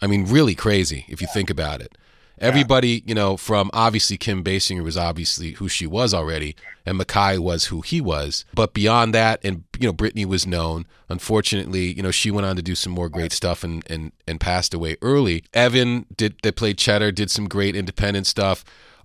[0.02, 1.98] I mean, really crazy if you think about it.
[2.40, 7.40] Everybody, you know, from obviously Kim Basinger was obviously who she was already, and Mekhi
[7.40, 8.46] was who he was.
[8.54, 10.86] But beyond that, and you know, Brittany was known.
[11.10, 14.40] Unfortunately, you know, she went on to do some more great stuff and and and
[14.40, 15.46] passed away early.
[15.52, 18.64] Evan did that played Cheddar, did some great independent stuff.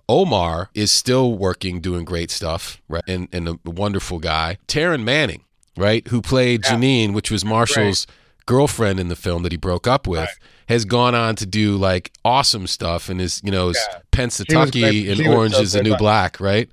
[0.09, 3.03] Omar is still working, doing great stuff, right?
[3.07, 4.57] And and a wonderful guy.
[4.67, 5.43] Taryn Manning,
[5.77, 8.05] right, who played Janine, which was Marshall's
[8.45, 10.29] girlfriend in the film that he broke up with,
[10.67, 13.99] has gone on to do like awesome stuff and is, you know, is Yeah.
[14.11, 15.19] Pennsatucky great.
[15.19, 16.69] and Orange so is the New Black, right?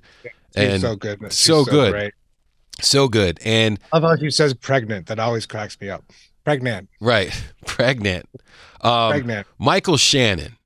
[0.55, 1.93] And so good She's so good.
[1.93, 2.13] great.
[2.81, 3.39] so good.
[3.45, 6.03] And I love how she says pregnant that always cracks me up
[6.43, 7.31] pregnant right,
[7.65, 8.27] pregnant.
[8.81, 10.57] Um, pregnant Michael Shannon,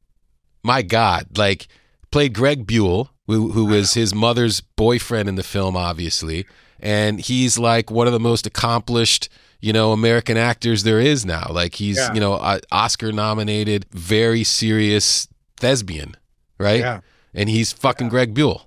[0.63, 1.67] my God, like
[2.15, 6.45] played Greg Buehl, who, who was his mother's boyfriend in the film, obviously,
[6.79, 9.27] and he's like one of the most accomplished,
[9.59, 11.45] you know, American actors there is now.
[11.49, 12.13] Like he's, Yeah.
[12.13, 16.15] you know, uh, Oscar nominated, very serious thespian,
[16.57, 16.79] right?
[16.79, 17.01] yeah
[17.33, 18.61] And he's fucking Greg Buehl.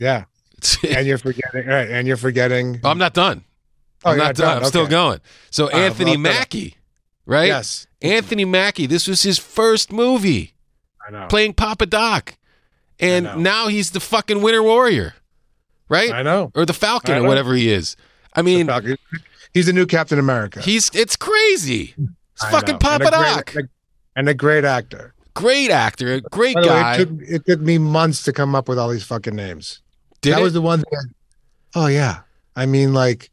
[0.00, 0.24] yeah
[0.88, 3.44] and you're forgetting right and you're forgetting I'm not done.
[4.04, 4.58] Oh, I'm not done.
[4.58, 5.20] I'm still going.
[5.52, 6.34] So right, Anthony well.
[6.34, 6.78] Mackie,
[7.26, 7.46] right?
[7.46, 8.86] yes Anthony Mackie.
[8.86, 10.54] This was his first movie.
[11.06, 12.34] i know playing Papa Doc.
[13.02, 15.14] And now he's the fucking Winter Warrior,
[15.88, 16.12] right?
[16.12, 17.96] i know Or the Falcon or whatever he is.
[18.34, 18.70] I mean,
[19.52, 21.94] he's the new captain america he's it's crazy.
[22.34, 22.78] It's I fucking know.
[22.78, 23.52] Papa and a Doc.
[23.52, 23.66] great,
[24.16, 26.94] and a great actor Great actor, a great the way, guy.
[26.96, 29.80] it, took, it took me months to come up with all these fucking names
[30.22, 30.42] Did that it?
[30.42, 30.96] was the one I-
[31.74, 32.20] oh yeah
[32.56, 33.30] i mean like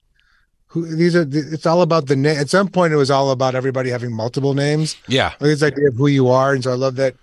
[0.67, 3.53] who these are it's all about the name at some point it was all about
[3.55, 6.75] everybody having multiple names yeah, like this idea of who you are and so i
[6.75, 7.15] love that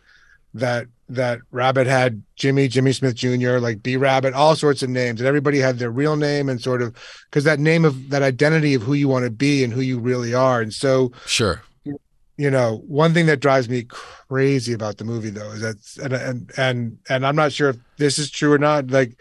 [0.54, 5.20] that that rabbit had jimmy jimmy smith jr like b rabbit all sorts of names
[5.20, 6.94] and everybody had their real name and sort of
[7.30, 9.98] because that name of that identity of who you want to be and who you
[9.98, 11.62] really are and so sure.
[11.84, 16.12] you know one thing that drives me crazy about the movie though is that and
[16.12, 19.16] and and, and i'm not sure if this is true or not like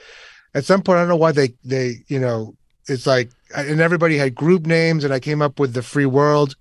[0.53, 2.55] at some point i don't know why they they you know
[2.87, 6.55] it's like and everybody had group names and i came up with the free world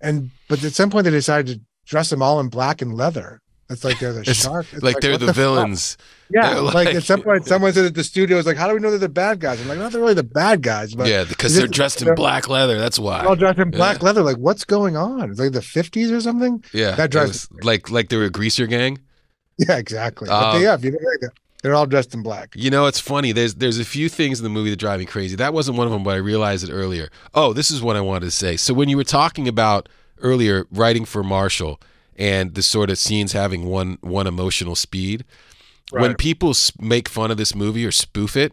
[0.00, 3.40] and but at some point they decided to dress them all in black and leather.
[3.70, 4.66] It's like they're the It's shark.
[4.72, 5.36] It's like, they're what the, fuck?
[5.36, 5.96] villains.
[6.30, 8.68] Yeah, They're like, like- at some point, someone said at the studio is like, "How
[8.68, 10.94] do we know they're the bad guys?" I'm like, "Not they're really the bad guys,
[10.94, 12.78] but yeah, because they're it- dressed in they're- black leather.
[12.78, 14.04] That's why they're all dressed in black Yeah.
[14.06, 14.22] leather.
[14.22, 15.30] Like, what's going on?
[15.30, 18.66] It's like the 50s or something." Yeah, that drives like like they were a greaser
[18.66, 18.98] gang.
[19.58, 20.28] Yeah, exactly.
[20.28, 20.98] but Um, they, yeah, if you
[21.62, 22.52] they're all dressed in black.
[22.56, 23.32] You know, it's funny.
[23.32, 25.36] There's there's a few things in the movie that drive me crazy.
[25.36, 27.08] That wasn't one of them, but I realized it earlier.
[27.34, 28.56] Oh, this is what I wanted to say.
[28.58, 29.88] So when you were talking about
[30.20, 31.80] earlier writing for Marshall
[32.16, 35.24] and the sort of scenes having one one emotional speed,
[35.90, 38.52] when people make fun of this movie or spoof it,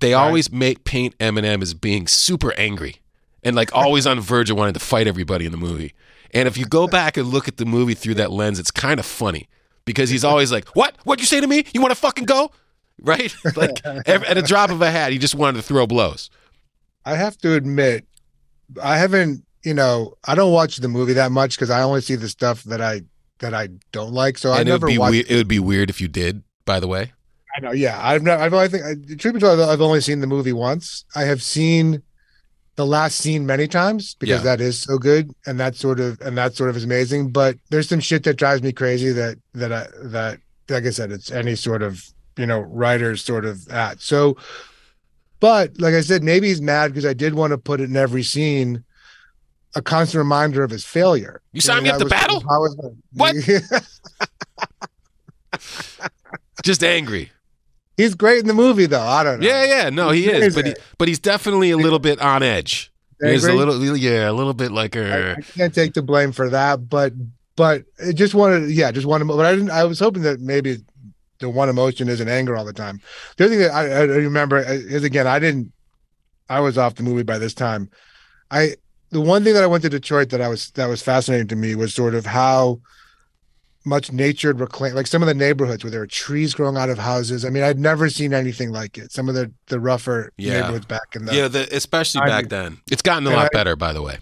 [0.00, 0.22] they Right.
[0.22, 2.96] always make paint Eminem as being super angry
[3.42, 5.92] and like always on the verge of wanting to fight everybody in the movie.
[6.34, 8.98] And if you go back and look at the movie through that lens, it's kind
[8.98, 9.48] of funny
[9.84, 10.94] because he's always like, "What?
[11.04, 11.64] What'd you say to me?
[11.74, 12.50] You want to fucking go?"
[13.02, 13.34] Right?
[13.56, 16.30] Like ev- at a drop of a hat, he just wanted to throw blows.
[17.04, 18.06] I have to admit,
[18.82, 19.44] I haven't.
[19.64, 22.62] You know, I don't watch the movie that much because I only see the stuff
[22.64, 23.02] that I
[23.38, 24.38] that I don't like.
[24.38, 25.10] So I and it would never be watched.
[25.12, 25.30] weird.
[25.30, 26.42] It would be weird if you did.
[26.64, 27.12] By the way,
[27.56, 27.72] I know.
[27.72, 28.42] Yeah, I've never.
[28.42, 28.84] I've only think.
[28.84, 31.04] I, truth be told, I've only seen the movie once.
[31.14, 32.02] I have seen
[32.76, 34.56] the last scene many times because Yeah.
[34.56, 37.30] that is so good and that sort of and that sort of is amazing.
[37.30, 40.38] But there's some shit that drives me crazy that that I that
[40.68, 42.02] like I said, it's any sort of
[42.36, 44.00] you know writer's sort of at.
[44.00, 44.36] So,
[45.40, 47.96] but like I said, maybe he's mad because I did want to put it in
[47.96, 48.84] every scene.
[49.74, 51.40] A constant reminder of his failure.
[51.52, 52.42] You signed me up to battle?
[52.50, 52.76] I was-
[53.14, 53.34] What?
[56.62, 57.30] just angry.
[57.96, 59.00] he's great in the movie, though.
[59.00, 59.46] I don't know.
[59.46, 59.90] Yeah, yeah.
[59.90, 62.92] No, he He's is, but he, but he's definitely a little bit on edge.
[63.20, 65.32] He's a little, yeah, a little bit like I, a.
[65.32, 67.12] I can't take the blame for that, but
[67.54, 69.28] but it just wanted, yeah, just wanted.
[69.28, 69.70] But I didn't.
[69.70, 70.78] I was hoping that maybe
[71.38, 73.00] the one emotion isn't anger all the time.
[73.36, 75.72] The other thing that I, I remember is again, I didn't.
[76.48, 77.88] I was off the movie by this time.
[78.50, 78.74] I
[79.12, 81.56] the one thing that I went to Detroit that I was that was fascinating to
[81.56, 82.80] me was sort of how
[83.84, 86.88] much nature had reclaimed like some of the neighborhoods where there were trees growing out
[86.88, 87.44] of houses.
[87.44, 89.12] I mean, I'd never seen anything like it.
[89.12, 90.60] Some of the the rougher Yeah.
[90.60, 92.78] neighborhoods back in the Yeah, the, especially back then.
[92.90, 94.18] It's gotten a lot I- better, by the way.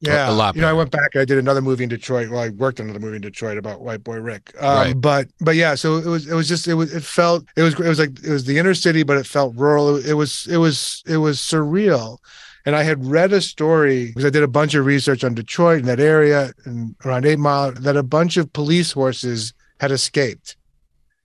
[0.00, 2.28] Yeah, a lot You know, I went back and I did another movie in Detroit.
[2.28, 4.52] Well, I worked on another movie in Detroit about White Boy Rick.
[4.60, 5.00] Um, Right.
[5.00, 7.74] But but yeah, so it was it was just it was it felt it was
[7.74, 9.96] it was like it was the inner city, but it felt rural.
[9.96, 12.18] It was it was it was surreal.
[12.66, 15.80] And I had read a story because I did a bunch of research on Detroit
[15.80, 20.56] in that area and around Eight Mile that a bunch of police horses had escaped,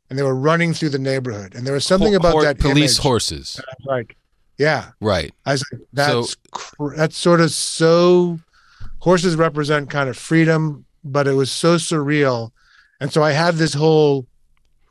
[0.10, 1.56] and they were running through the neighborhood.
[1.56, 3.04] And there was something about hor- that police image.
[3.04, 3.62] horses.
[3.86, 4.18] Like,
[4.58, 5.34] yeah, Right.
[5.46, 8.40] I was like, that's cr- that's sort of so.
[9.00, 12.52] Horses represent kind of freedom, but it was so surreal,
[13.00, 14.28] and so I had this whole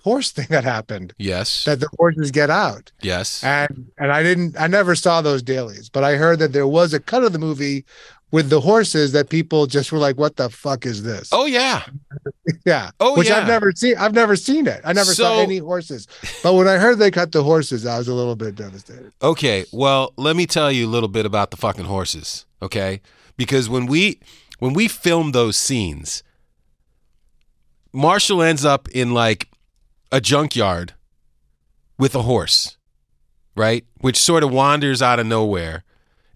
[0.04, 1.64] horse thing that happened Yes.
[1.64, 3.42] that the horses get out, yes.
[3.44, 6.94] and and I didn't, I never saw those dailies, but I heard that there was
[6.94, 7.84] a cut of the movie
[8.30, 11.84] with the horses that people just were like, "What the fuck is this?" oh yeah.
[12.66, 13.38] yeah, Oh which yeah.
[13.38, 13.96] I've never seen.
[13.98, 14.80] I've never seen it.
[14.84, 16.06] I never saw any horses,
[16.42, 19.12] but when I heard they cut the horses, I was a little bit devastated.
[19.22, 23.00] Okay, well, let me tell you a little bit about the fucking horses, okay?
[23.36, 24.20] Because when we
[24.58, 26.22] when we filmed those scenes,
[27.92, 29.47] Marshall ends up in like
[30.12, 30.94] a junkyard
[31.98, 32.76] with a horse,
[33.56, 33.84] right?
[34.00, 35.84] Which sort of wanders out of nowhere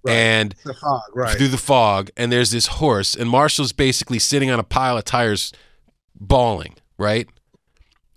[0.05, 0.13] Right.
[0.15, 1.37] and The fog, right?
[1.39, 5.05] through the fog, and there's this horse, and Marshall's basically sitting on a pile of
[5.05, 5.53] tires,
[6.19, 7.29] bawling, right?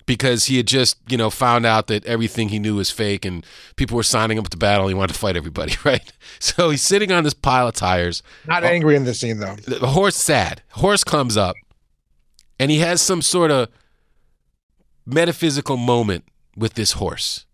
[0.07, 3.45] Because he had just, you know, found out that everything he knew was fake, and
[3.75, 4.85] people were signing up to battle.
[4.85, 6.11] And he wanted to fight everybody, right?
[6.39, 8.23] So he's sitting on this pile of tires.
[8.47, 9.55] Not angry in this scene though.
[9.55, 10.63] The horse sad.
[10.71, 11.55] Horse comes up,
[12.59, 13.69] and he has some sort of
[15.05, 16.25] metaphysical moment
[16.55, 17.45] with this horse.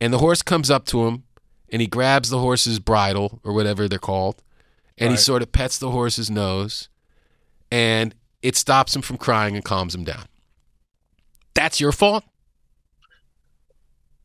[0.00, 1.24] And the horse comes up to him,
[1.70, 4.42] and he grabs the horse's bridle or whatever they're called,
[4.98, 6.88] and he sort of pets the horse's nose,
[7.70, 10.24] and it stops him from crying and calms him down.
[11.54, 12.24] That's your fault.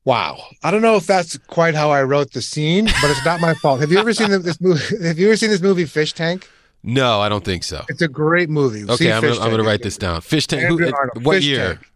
[0.04, 0.44] Wow.
[0.64, 3.54] I don't know if that's quite how I wrote the scene, but it's not my
[3.56, 3.80] fault.
[3.82, 4.84] Have you ever seen this movie?
[5.08, 6.50] Have you ever seen this movie Fish Tank?
[6.84, 7.86] No, I don't think so.
[7.90, 8.84] It's a great movie.
[8.84, 9.66] Okay, See I'm gonna Tank.
[9.66, 10.22] write this down.
[10.22, 10.64] Fish tank.
[10.64, 11.76] Who, what Fish year?
[11.76, 11.91] Tank.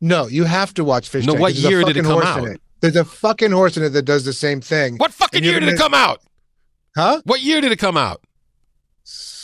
[0.00, 1.40] No, you have to watch Fish No, Tank.
[1.42, 2.44] what There's year did it come in out?
[2.48, 2.60] it.
[2.80, 4.96] There's a fucking horse in it that does the same thing.
[4.96, 6.20] What fucking year did it come out?
[6.94, 7.22] Huh?
[7.24, 8.22] What year did it come out?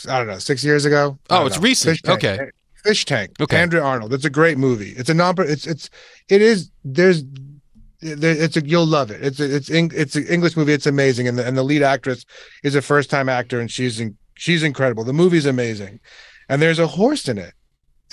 [0.07, 0.37] I don't know.
[0.39, 1.17] Six years ago.
[1.29, 1.61] Oh, it's know.
[1.63, 1.93] recent.
[1.93, 2.23] Fish Tank.
[2.23, 2.49] Okay.
[2.83, 3.31] Fish Tank.
[3.39, 3.57] Okay.
[3.61, 4.13] Andrea Arnold.
[4.13, 4.91] It's a great movie.
[4.91, 5.35] It's a non.
[5.39, 5.89] It's it's
[6.29, 6.69] it is.
[6.83, 7.23] There's.
[8.01, 9.23] There, it's a you'll love it.
[9.23, 10.73] It's a, it's Eng- it's an English movie.
[10.73, 12.25] It's amazing, and the and the lead actress
[12.61, 15.05] is a first time actor, and she's in, she's incredible.
[15.05, 16.01] The movie's amazing,
[16.49, 17.53] and there's a horse in it,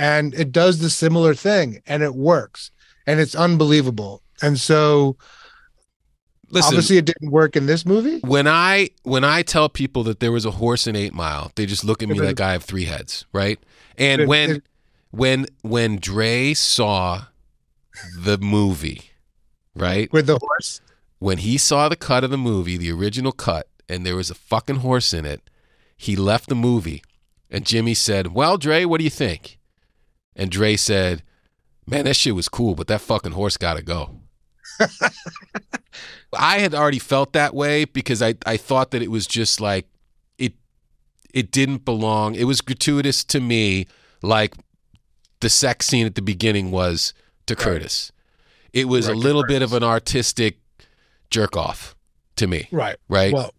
[0.01, 2.71] and it does the similar thing, and it works,
[3.07, 4.23] and it's unbelievable.
[4.43, 5.19] And so
[6.49, 6.69] listen.
[6.69, 8.21] Obviously, it didn't work in this movie.
[8.21, 11.67] when I when I tell people that there was a horse in Eight Mile, they
[11.67, 13.61] just look at me like I have three heads, right?
[13.99, 14.63] And when
[15.11, 17.27] when when Dre saw
[18.19, 19.11] the movie,
[19.77, 20.11] right?
[20.13, 20.81] with the horse.
[21.19, 24.35] When he saw the cut of the movie, the original cut, and there was a
[24.35, 25.43] fucking horse in it,
[25.95, 27.03] he left the movie.
[27.51, 29.59] And Jimmy said, "Well, Dre, what do you think?"
[30.41, 31.23] And Dre said,
[31.87, 34.17] "Man, that shit was cool, but that fucking horse got to go."
[36.33, 39.87] I had already felt that way because I, I thought that it was just like
[40.39, 40.55] it
[41.35, 42.35] it didn't belong.
[42.35, 43.87] It was gratuitous to me,
[44.23, 44.55] like
[45.41, 47.13] the sex scene at the beginning was
[47.47, 48.13] to Curtis.
[48.73, 50.59] It was Right, a little bit of an artistic
[51.31, 51.97] jerk off
[52.37, 52.97] to me, Right.
[53.09, 53.33] right?
[53.33, 53.53] Well,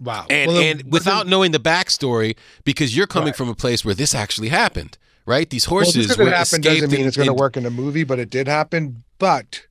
[0.00, 0.26] wow.
[0.28, 3.36] and Well, and without knowing the backstory, because you're coming Right.
[3.36, 4.98] from a place where this actually happened,
[5.28, 5.48] right?
[5.48, 8.30] These well, just it doesn't mean it's going to work in a movie, but it
[8.30, 9.04] did happen.
[9.18, 9.66] But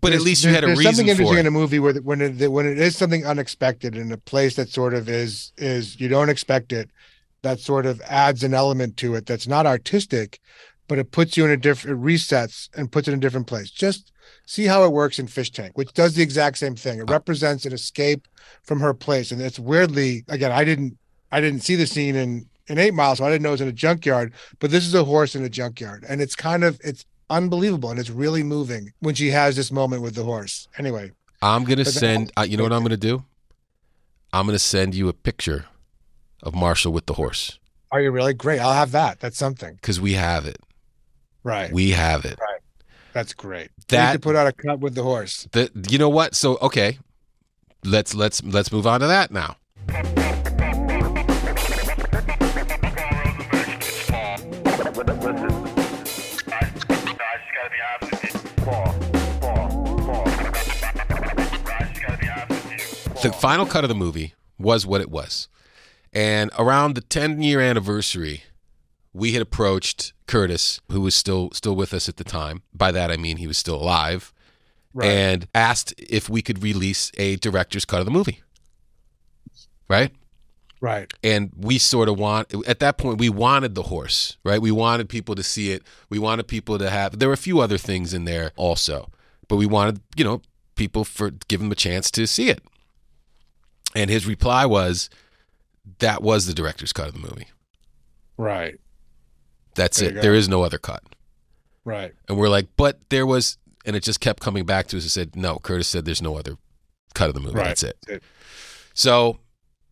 [0.00, 2.20] But at least you had a there's reason something interesting in a movie where when
[2.20, 6.08] it when it is something unexpected in a place that sort of is is you
[6.08, 6.90] don't expect it,
[7.42, 10.40] that sort of adds an element to it that's not artistic,
[10.88, 13.46] but it puts you in a different it resets and puts it in a different
[13.46, 13.70] place.
[13.70, 14.10] Just
[14.46, 16.98] see how it works in Fish Tank, which does the exact same thing.
[16.98, 17.12] It uh.
[17.12, 18.26] represents an escape
[18.62, 20.50] from her place, and it's weirdly again.
[20.50, 20.96] I didn't
[21.30, 23.60] I didn't see the scene in in Eight Mile, so I didn't know it was
[23.60, 24.32] in a junkyard.
[24.58, 27.98] But this is a horse in a junkyard, and it's kind of it's unbelievable and
[27.98, 30.68] it's really moving when she has this moment with the horse.
[30.78, 31.12] Anyway,
[31.42, 32.32] I'm gonna send.
[32.36, 33.24] Uh, you know what I'm gonna do?
[34.32, 35.66] I'm gonna send you a picture
[36.42, 37.58] of Marshall with the horse
[37.94, 38.58] are you really great?
[38.58, 39.20] I'll have that.
[39.20, 39.76] That's something.
[39.76, 40.58] because we have it.
[41.44, 41.72] Right.
[41.72, 42.40] We have it.
[43.12, 43.70] That's great.
[43.88, 45.46] That- could put out a cut with the horse.
[45.52, 46.34] The, you know what?
[46.34, 46.98] So okay,
[47.84, 49.56] let's let's let's move on to that now.
[63.24, 65.48] The final cut of the movie was what it was,
[66.12, 68.42] and around the 10 year anniversary,
[69.14, 72.62] we had approached Curtis, who was still still with us at the time.
[72.74, 74.32] By that I mean he was still alive,
[74.92, 75.08] Right.
[75.10, 78.42] and asked if we could release a director's cut of the movie.
[79.88, 80.12] Right.
[80.80, 81.12] right.
[81.22, 85.08] and we sort of want at that point we wanted the horse right we wanted
[85.08, 88.12] people to see it we wanted people to have there were a few other things
[88.14, 89.10] in there also
[89.48, 90.40] but we wanted you know
[90.74, 92.62] people for give them a chance to see it
[93.94, 95.08] and his reply was
[95.98, 97.46] that was the director's cut of the movie
[98.36, 98.78] Right.
[99.74, 101.02] that's There it there is no other cut
[101.84, 102.12] Right.
[102.28, 105.12] and we're like but there was and it just kept coming back to us and
[105.12, 106.56] said no curtis said there's no other
[107.14, 107.66] cut of the movie Right.
[107.66, 108.22] that's it That's it.
[108.94, 109.38] so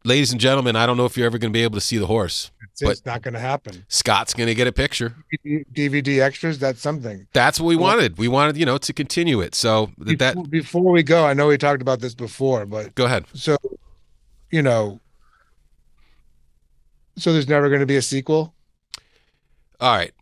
[0.05, 1.98] ladies and gentlemen i don't know if you're ever going to be able to see
[1.98, 3.84] the horse It's, But- it's not going to happen.
[3.88, 6.59] scott's going to get a picture DVD extras.
[6.59, 7.26] That's something.
[7.34, 8.16] That's what we wanted.
[8.18, 9.55] We wanted, you know, to continue it.
[9.55, 13.05] So that before, before we go, I know we talked about this before, but go
[13.05, 13.26] ahead.
[13.34, 13.57] so
[14.53, 15.00] you know,
[17.16, 18.55] so there's never going to be a sequel.
[19.80, 20.12] All right.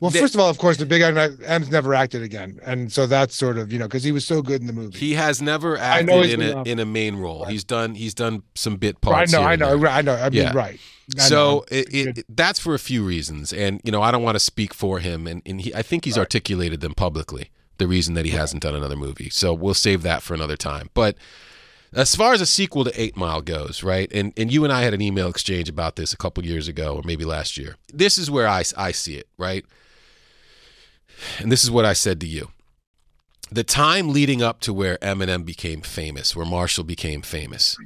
[0.00, 3.06] Well, The- first of all, of course, the big M's never acted again, and so
[3.08, 4.96] that's sort of you know because he was so good in the movie.
[4.96, 7.42] He has never acted in a in a main role.
[7.42, 7.50] Right.
[7.50, 9.34] He's done he's done some bit parts.
[9.34, 9.86] I know, I know.
[9.88, 10.14] I know.
[10.14, 10.52] I mean, Yeah.
[10.54, 10.78] right.
[11.18, 14.36] I So it, it, that's for a few reasons, and you know I don't want
[14.36, 16.20] to speak for him, and, and he, I think he's Right.
[16.22, 17.50] articulated them publicly.
[17.78, 20.90] The reason that he hasn't done another movie, so we'll save that for another time.
[20.94, 21.16] But
[21.94, 24.82] as far as a sequel to Eight Mile goes, right, and and you and I
[24.82, 27.76] had an email exchange about this a couple years ago, or maybe last year.
[27.92, 29.64] This is where I I see it, right,
[31.38, 32.50] and this is what I said to you.
[33.50, 37.78] The time leading up to where Eminem became famous, where Marshall became famous,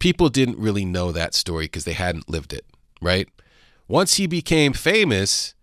[0.00, 2.66] people didn't really know that story because they hadn't lived it,
[3.00, 3.28] right?
[3.86, 5.54] Once he became famous,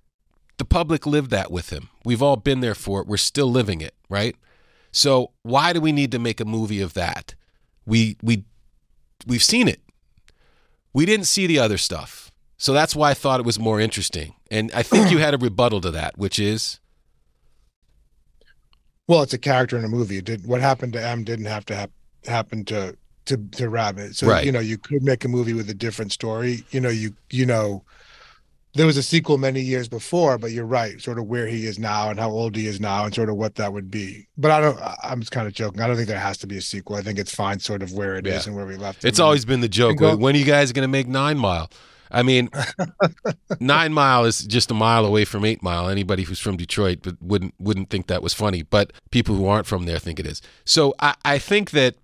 [0.58, 1.90] the public lived that with him.
[2.06, 3.08] We've all been there for it.
[3.08, 4.36] We're still living it, right?
[4.92, 7.36] So why do we need to make a movie of that?
[7.86, 8.44] We we
[9.28, 9.82] we've seen it.
[10.94, 12.32] We didn't see the other stuff.
[12.58, 14.36] So that's why I thought it was more interesting.
[14.52, 16.80] And I think you had a rebuttal to that, which is
[19.08, 20.18] Well, it's a character in a movie.
[20.18, 21.92] It did what happened to M didn't have to hap-
[22.26, 24.16] happen to to to Rabbit.
[24.16, 24.46] So Right.
[24.46, 26.64] you know, you could make a movie with a different story.
[26.72, 27.84] You know, you you know,
[28.74, 31.78] there was a sequel many years before, but you're right, sort of where he is
[31.78, 34.28] now and how old he is now, and sort of what that would be.
[34.38, 34.80] But I don't.
[34.80, 35.82] I- I'm just kind of joking.
[35.82, 36.96] I don't think there has to be a sequel.
[36.96, 38.50] I think it's fine, sort of where it is Yeah.
[38.50, 39.04] and where we left.
[39.04, 39.10] it.
[39.10, 39.98] It's always been the joke.
[39.98, 41.70] Go- when are you guys going to make Nine Mile?
[42.14, 42.50] I mean,
[43.60, 45.88] Nine Mile is just a mile away from Eight Mile.
[45.90, 49.66] Anybody who's from Detroit but wouldn't wouldn't think that was funny, but people who aren't
[49.68, 50.42] from there think it is.
[50.66, 51.96] So I, I think that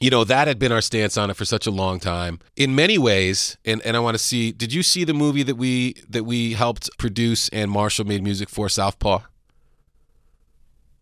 [0.00, 2.38] you know that had been our stance on it for such a long time.
[2.56, 4.52] In many ways, and, and I want to see.
[4.52, 8.48] Did you see the movie that we that we helped produce and Marshall made music
[8.48, 9.20] for Southpaw?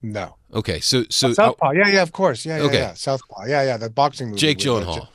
[0.03, 0.37] No.
[0.55, 1.73] Okay, so so oh, Southpaw.
[1.73, 2.47] Yeah, yeah, of course.
[2.47, 2.79] Yeah, yeah, Okay.
[2.79, 2.95] yeah.
[2.95, 3.47] Southpaw.
[3.47, 3.77] Yeah, yeah.
[3.77, 4.39] The boxing movie.
[4.39, 5.09] Jake uh, Gyllenhaal.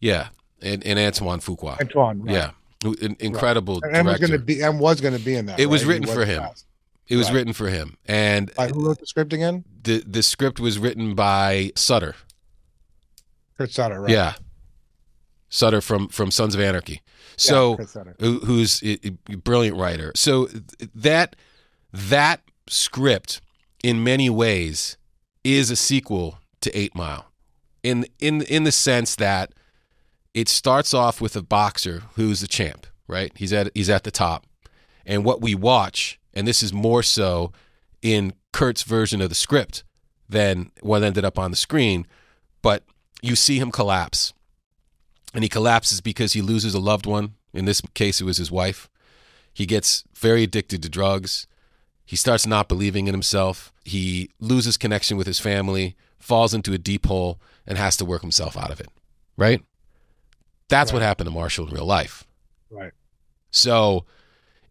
[0.00, 0.28] yeah,
[0.60, 1.80] and, and Antoine Fuqua.
[1.80, 2.22] Antoine.
[2.22, 2.34] Right.
[2.34, 2.50] Yeah,
[3.02, 5.58] an incredible And, and was going to be and was going to be in that.
[5.58, 5.94] It was right?
[5.94, 6.42] He written for him.
[6.42, 6.66] cast.
[7.08, 7.36] it was right.
[7.36, 9.64] written for him, and By who wrote the script again?
[9.82, 12.14] the the script was written by Sutter.
[13.56, 14.00] Kurt Sutter.
[14.00, 14.10] Right.
[14.10, 14.34] Yeah,
[15.48, 17.02] Sutter from from Sons of Anarchy.
[17.02, 18.98] Yeah, So Kurt who, who's a,
[19.30, 20.12] a brilliant writer.
[20.14, 20.48] So
[20.94, 21.36] that
[21.92, 23.40] that script,
[23.82, 24.96] in many ways,
[25.44, 27.30] is a sequel to Eight Mile,
[27.82, 29.52] in in in the sense that
[30.34, 33.32] it starts off with a boxer who's the champ, right?
[33.36, 34.46] He's at he's at the top,
[35.06, 37.52] and what we watch, and this is more so
[38.02, 39.84] in Kurt's version of the script
[40.28, 42.06] than what ended up on the screen,
[42.62, 42.82] but
[43.26, 44.32] you see him collapse
[45.34, 47.34] and he collapses because he loses a loved one.
[47.52, 48.88] In this case, it was his wife.
[49.52, 51.46] He gets very addicted to drugs.
[52.04, 53.72] He starts not believing in himself.
[53.84, 58.22] He loses connection with his family, falls into a deep hole, and has to work
[58.22, 58.88] himself out of it.
[59.36, 59.62] Right?
[60.68, 62.24] That's what happened to Marshall in real life.
[62.70, 62.92] Right.
[63.50, 64.04] So,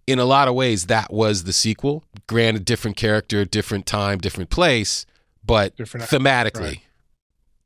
[0.08, 2.04] in a lot of ways, that was the sequel.
[2.28, 5.06] Granted, different character, different time, different place,
[5.44, 6.82] but Different- thematically, right.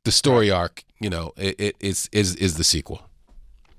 [0.04, 3.02] The story arc, you know, it, it is is is the sequel,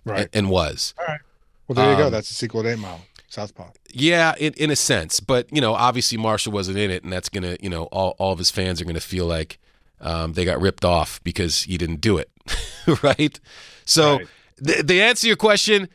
[0.06, 0.22] Right.
[0.22, 0.94] and, and was.
[1.00, 1.20] All right.
[1.68, 2.06] Well, there you go.
[2.08, 3.02] um, That's a sequel to Eight Mile.
[3.30, 3.70] Southpaw.
[3.94, 7.30] Yeah, in, in a sense, but you know, obviously Marshall wasn't in it, and that's
[7.30, 9.58] gonna, you know, all, all of his fans are gonna feel like
[10.02, 12.30] um, they got ripped off because he didn't do it,
[13.04, 13.40] right?
[13.86, 14.28] So, Right.
[14.66, 15.88] th- the answer to your question,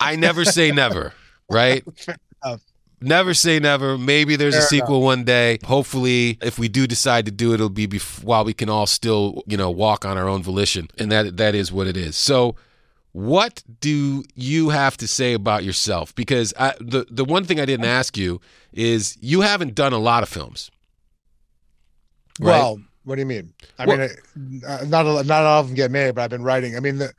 [0.00, 1.12] I never say never,
[1.48, 1.84] right?
[3.02, 3.08] Enough.
[3.08, 3.98] Never say never.
[3.98, 5.58] Maybe there's a Fair sequel one day.
[5.64, 8.86] Hopefully, if we do decide to do it, it'll be bef- while we can all
[8.86, 12.16] still, you know, walk on our own volition, and that that is what it is.
[12.16, 12.54] So,
[13.12, 16.14] what do you have to say about yourself?
[16.14, 18.40] Because I, the the one thing I didn't ask you
[18.72, 20.70] is you haven't done a lot of films.
[22.40, 22.58] Right?
[22.58, 23.52] Well, what do you mean?
[23.78, 24.10] I Well- mean,
[24.88, 26.76] not a, not all of them get made, but I've been writing.
[26.76, 27.12] I mean, the,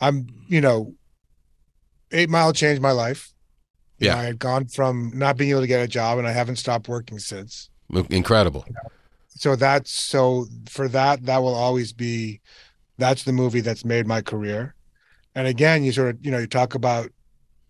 [0.00, 0.94] I'm you know,
[2.12, 3.32] Eight Mile changed my life.
[3.98, 4.20] You know, Yeah.
[4.20, 6.88] I had gone from not being able to get a job, and I haven't stopped
[6.88, 7.70] working since.
[8.10, 8.64] Incredible.
[9.28, 12.40] So that's so for that that will always be,
[12.98, 14.74] that's the movie that's made my career.
[15.34, 17.10] And again, you sort of you know you talk about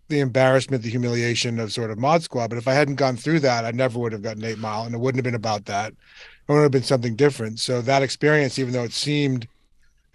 [0.09, 2.49] the embarrassment, the humiliation of sort of Mod Squad.
[2.49, 4.95] But if I hadn't gone through that, I never would have gotten Eight Mile, and
[4.95, 5.91] it wouldn't have been about that.
[5.91, 7.59] It would have been something different.
[7.59, 9.47] So that experience, even though it seemed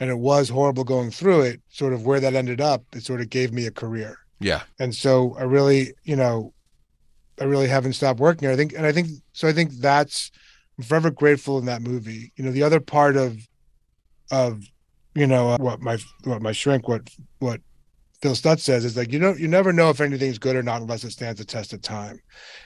[0.00, 3.20] and it was horrible going through it, sort of where that ended up, it sort
[3.20, 4.16] of gave me a career.
[4.42, 4.62] Yeah.
[4.78, 6.52] And so I really, you know,
[7.40, 8.48] I really haven't stopped working.
[8.48, 10.30] I think, and I think, so I think that's,
[10.78, 12.32] I'm forever grateful in that movie.
[12.36, 13.36] You know, the other part of,
[14.30, 14.62] of,
[15.14, 17.60] you know, uh, what my, what my shrink, what, what
[18.22, 20.80] Phil Stutz says is like, you know, you never know if anything's good or not
[20.80, 22.20] unless it stands the test of time.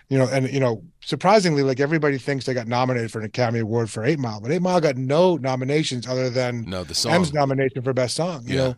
[0.09, 3.61] You know, and, you know, surprisingly, like everybody thinks they got nominated for an Academy
[3.61, 7.15] Award for Eight Mile, but Eight Mile got no nominations other than No, the song.
[7.15, 8.45] M's nomination for best song.
[8.47, 8.65] You Yeah.
[8.65, 8.77] know,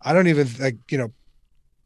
[0.00, 1.12] I don't even like you know.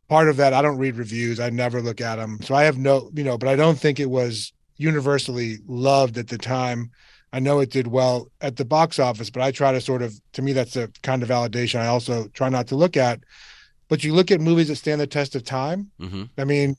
[0.08, 1.40] Part of that, I don't read reviews.
[1.40, 3.38] I never look at them, so I have no, you know.
[3.38, 6.90] But I don't think it was universally loved at the time.
[7.32, 10.14] I know it did well at the box office, but I try to sort of,
[10.34, 11.80] to me, that's a kind of validation.
[11.80, 13.20] I also try not to look at.
[13.88, 15.90] But you look at movies that stand the test of time.
[15.98, 16.76] hmm I mean,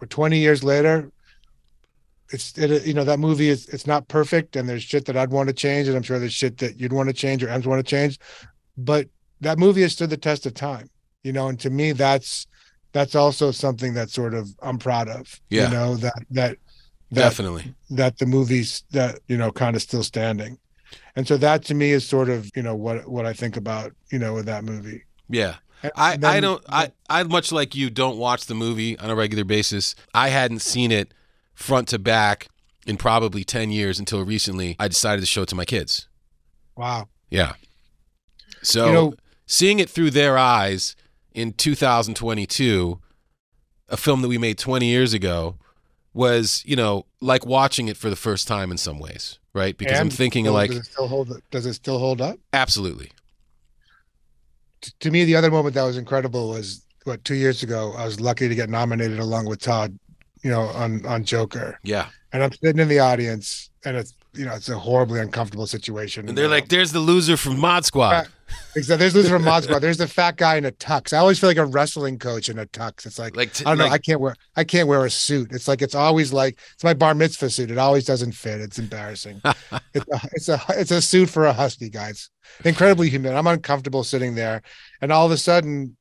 [0.00, 1.10] we're 20 years later.
[2.30, 5.30] It's it, you know that movie is it's not perfect, and there's shit that I'd
[5.30, 7.66] want to change, and I'm sure there's shit that you'd want to change or M's
[7.66, 8.18] want to change,
[8.76, 9.08] but
[9.42, 10.88] that movie has stood the test of time,
[11.24, 12.46] you know, and to me that's
[12.92, 15.64] that's also something that sort of I'm proud of, Yeah.
[15.68, 16.56] you know that that
[17.10, 17.74] that Definitely.
[17.90, 20.58] that the movies that you know kind of still standing,
[21.16, 23.92] and so that to me is sort of you know what what I think about
[24.10, 25.04] you know with that movie.
[25.28, 25.56] Yeah.
[25.82, 29.10] And I, I then- don't I, I much like you don't watch the movie on
[29.10, 29.94] a regular basis.
[30.14, 31.12] I hadn't seen it
[31.54, 32.48] front to back
[32.86, 34.76] in probably ten years until recently.
[34.78, 36.08] I decided to show it to my kids.
[36.76, 37.08] Wow.
[37.30, 37.54] Yeah.
[38.62, 39.14] So You know-
[39.46, 40.94] seeing it through their eyes
[41.34, 43.00] in 2022,
[43.88, 45.56] a film that we made 20 years ago,
[46.14, 49.76] was you know like watching it for the first time in some ways, right?
[49.78, 52.38] Because I'm thinking like does it still hold does it still hold up?
[52.52, 53.10] absolutely.
[54.82, 57.94] t- to me, the other moment that was incredible was what two years ago.
[57.96, 59.98] I was lucky to get nominated along with Todd,
[60.42, 62.08] you know, on on Joker, Yeah.
[62.32, 66.28] and I'm sitting in the audience, and it's you know it's a horribly uncomfortable situation.
[66.28, 68.28] And they're like, "There's the loser from Mod Squad."
[68.74, 71.12] Except there's loser from Mod There's the fat guy in a tux.
[71.12, 73.04] I always feel like a wrestling coach in a tux.
[73.04, 73.84] It's like, Like, t- I don't know.
[73.84, 74.34] like- I can't wear.
[74.56, 75.52] I can't wear a suit.
[75.52, 77.70] It's like it's always like it's my bar mitzvah suit.
[77.70, 78.60] It always doesn't fit.
[78.60, 79.40] It's embarrassing.
[79.94, 82.30] it's a, it's a it's a suit for a husky, guys.
[82.64, 83.34] Incredibly humid.
[83.34, 84.62] I'm uncomfortable sitting there,
[85.00, 85.96] and all of a sudden,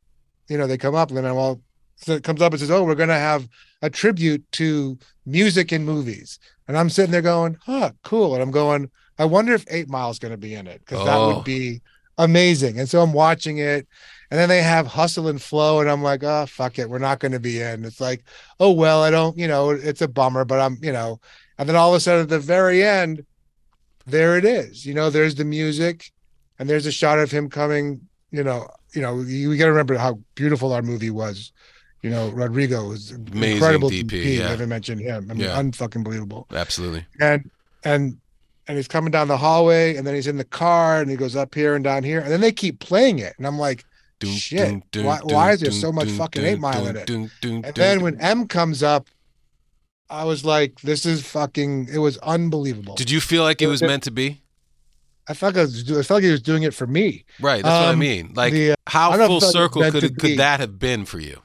[0.47, 1.61] you know, they come up and then well,
[1.97, 3.47] so it comes up and says, "Oh, we're going to have
[3.81, 8.33] a tribute to music in movies." And I'm sitting there going, huh, cool.
[8.33, 8.89] And I'm going,
[9.19, 11.35] I wonder if Eight Mile is going to be in it because that Oh.
[11.35, 11.81] would be
[12.23, 12.79] amazing.
[12.79, 13.87] And so I'm watching it.
[14.29, 15.81] And then they have Hustle and Flow.
[15.81, 16.89] And I'm like, oh, fuck it.
[16.89, 17.83] We're not going to be in.
[17.83, 18.23] It's like,
[18.61, 21.19] oh, well, I don't, you know, it's a bummer, but I'm, you know,
[21.57, 23.25] and then all of a sudden at the very end,
[24.05, 24.85] there it is.
[24.85, 26.11] You know, there's the music
[26.59, 29.71] and there's a shot of him coming, you know, you know, you, we got to
[29.71, 31.51] remember how beautiful our movie was.
[32.01, 34.37] You know, Rodrigo was Amazing incredible DP, DP.
[34.37, 34.47] yeah.
[34.47, 35.27] I haven't mentioned him.
[35.29, 35.61] I mean, Yeah.
[35.61, 36.47] unfucking believable.
[36.51, 37.05] Absolutely.
[37.19, 37.51] And
[37.83, 38.17] and
[38.71, 41.35] and he's coming down the hallway, and then he's in the car, and he goes
[41.35, 43.83] up here and down here, and then they keep playing it, and I'm like,
[44.23, 47.43] Shit, why- why is there so much fucking dun, Eight Mile dun, in it?
[47.43, 49.09] and then when M comes up,
[50.09, 51.89] I was like, this is fucking.
[51.91, 52.95] It was unbelievable.
[52.95, 54.41] Did you feel like it was meant to be?
[55.27, 57.25] I felt like I, was, I felt like he was doing it for me.
[57.39, 57.63] Right.
[57.63, 58.33] That's what I Um, mean.
[58.35, 61.41] Like, the, uh, how full circle could could that have been for you?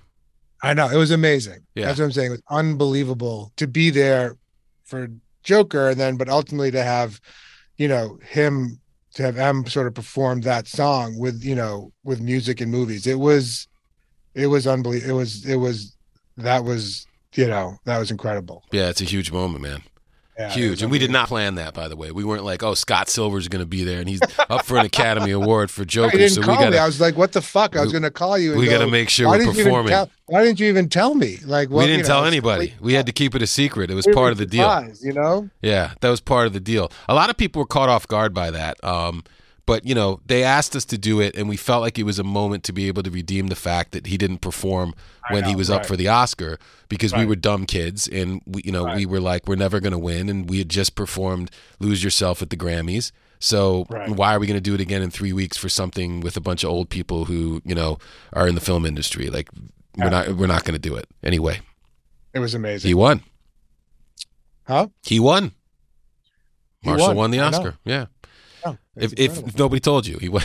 [0.62, 1.61] I know it was amazing.
[1.74, 1.87] Yeah.
[1.87, 2.27] That's what I'm saying.
[2.29, 4.37] It was unbelievable to be there
[4.85, 5.09] for
[5.47, 7.21] Joker, and then but ultimately to have,
[7.77, 8.81] you know, him
[9.15, 13.07] to have M sort of perform that song with you know with music and movies.
[13.07, 13.67] It was,
[14.35, 15.11] it was unbelievable.
[15.11, 15.97] It was it was
[16.37, 18.65] that was you know that was incredible.
[18.73, 19.83] Yeah, it's a huge moment, man.
[20.39, 20.82] Yeah, Huge.
[20.82, 22.11] And we did not plan that, by the way.
[22.11, 24.20] We weren't like, oh, Scott Silver's going to be there and he's
[24.51, 26.18] up for an Academy Award for Joker.
[26.18, 26.78] didn't So we call got me.
[26.78, 28.51] I was like, "What the fuck?" I was going to call you.
[28.53, 29.91] And we got to make sure why we're didn't you even performing.
[29.93, 30.11] tell?
[30.26, 31.39] Why didn't you even tell me?
[31.45, 32.68] Like, well, we didn't you know, tell anybody.
[32.68, 33.91] complete- We had to keep it a secret.
[33.91, 34.87] It was part of the deal.
[35.01, 35.49] You know.
[35.62, 36.93] Yeah, that was part of the deal.
[37.09, 38.82] A lot of people were caught off guard by that.
[38.84, 39.24] Um,
[39.67, 42.19] but you know, they asked us to do it, and we felt like it was
[42.19, 44.95] a moment to be able to redeem the fact that he didn't perform
[45.31, 46.59] when he know, was up for the Oscar
[46.89, 49.93] because we were dumb kids, and we, you know, we were like, we're never going
[49.93, 51.51] to win, and we had just performed
[51.81, 53.11] "Lose Yourself" at the Grammys.
[53.39, 54.09] So Right.
[54.09, 56.41] why are we going to do it again in three weeks for something with a
[56.41, 57.99] bunch of old people who you know
[58.33, 59.29] are in the film industry?
[59.29, 59.51] Like,
[59.97, 61.61] we're not we're not going to do it anyway.
[62.33, 62.89] It was amazing.
[62.89, 63.23] He won.
[64.64, 64.89] Huh?
[65.03, 65.53] He won.
[66.83, 67.17] He Marshall won.
[67.17, 67.77] won the Oscar.
[67.85, 68.07] Yeah.
[68.67, 70.43] Oh, If, if nobody told you, he won.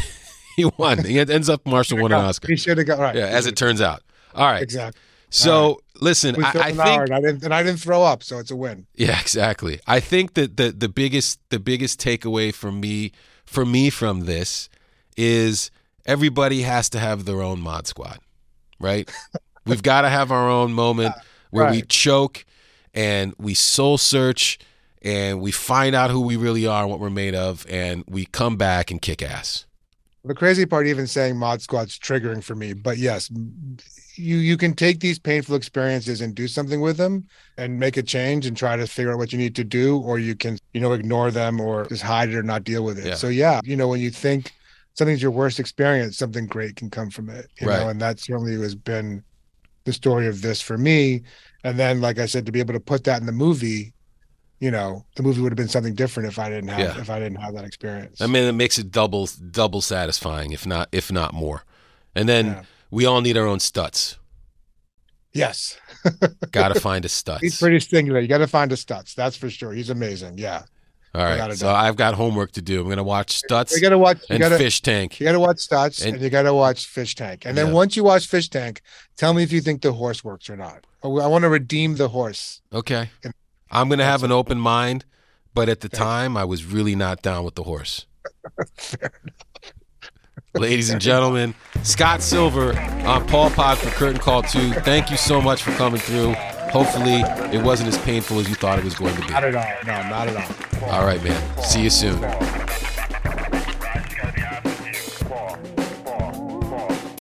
[0.56, 1.04] he won.
[1.04, 2.48] He ends up Marshall won an Oscar.
[2.48, 3.16] He should have got right.
[3.16, 4.02] Yeah, as it turns out.
[4.36, 4.62] All right.
[4.62, 5.00] exactly.
[5.34, 8.38] So listen, We I, I think and I didn't and I didn't throw up, so
[8.40, 8.86] it's a win.
[8.96, 9.80] yeah, exactly.
[9.88, 13.14] I think that the the biggest the biggest takeaway for me
[13.46, 14.68] for me from this
[15.16, 15.72] is
[16.06, 18.20] everybody has to have their own mod squad,
[18.80, 19.10] right?
[19.66, 21.16] We've got to have our own moment
[21.52, 22.44] where we choke
[22.94, 24.58] and we soul search
[25.02, 28.26] and we find out who we really are and what we're made of and we
[28.26, 29.66] come back and kick ass.
[30.24, 33.28] The crazy part, even saying mod squad's triggering for me, but yes,
[34.16, 37.26] you you can take these painful experiences and do something with them
[37.58, 40.20] and make a change and try to figure out what you need to do, or
[40.20, 43.06] you can you know ignore them or just hide it or not deal with it.
[43.08, 43.16] Yeah.
[43.16, 44.52] So yeah, you know when you think
[44.94, 47.48] something's your worst experience, something great can come from it.
[47.60, 47.80] You Right.
[47.80, 49.24] know, and that certainly has been
[49.86, 51.22] the story of this for me.
[51.64, 53.94] And then, like I said, to be able to put that in the movie,
[54.62, 57.02] you know, the movie would have been something different if I didn't have Yeah.
[57.02, 58.22] if I didn't have that experience.
[58.22, 61.64] I mean, it makes it double double satisfying, if not if not more.
[62.16, 62.64] And then Yeah.
[62.92, 64.16] we all need our own Stutz.
[65.34, 65.78] yes.
[66.52, 67.40] Got to find a Stutz.
[67.42, 68.20] He's pretty singular.
[68.20, 69.14] You got to find a Stutz.
[69.16, 69.72] That's for sure.
[69.74, 70.38] He's amazing.
[70.38, 70.64] Yeah.
[71.14, 71.68] All right, so.
[71.70, 72.80] I've got homework to do.
[72.80, 74.20] I'm going to watch Stutz You got to watch.
[74.30, 74.58] You and got to.
[74.58, 75.20] Fish Tank.
[75.20, 77.46] You got to watch Stutz And- and, you got to watch Fish Tank.
[77.46, 77.74] And then Yeah.
[77.74, 78.82] once you watch Fish Tank,
[79.18, 80.86] tell me if you think the horse works or not.
[81.04, 82.62] I want to redeem the horse.
[82.72, 83.34] Okay, And-
[83.72, 85.06] I'm going to have an open mind,
[85.54, 85.98] but at the Okay.
[85.98, 88.06] time, I was really not down with the horse.
[90.56, 94.74] Ladies and gentlemen, Scott Silver on Paul Pod for Curtain Call 2.
[94.74, 96.34] Thank you so much for coming through.
[96.72, 97.22] Hopefully,
[97.56, 99.28] it wasn't as painful as you thought it was going to be.
[99.30, 99.64] Not at all.
[99.86, 100.36] No, not at
[100.84, 100.90] all.
[100.90, 101.64] All right, man.
[101.64, 102.20] See you soon.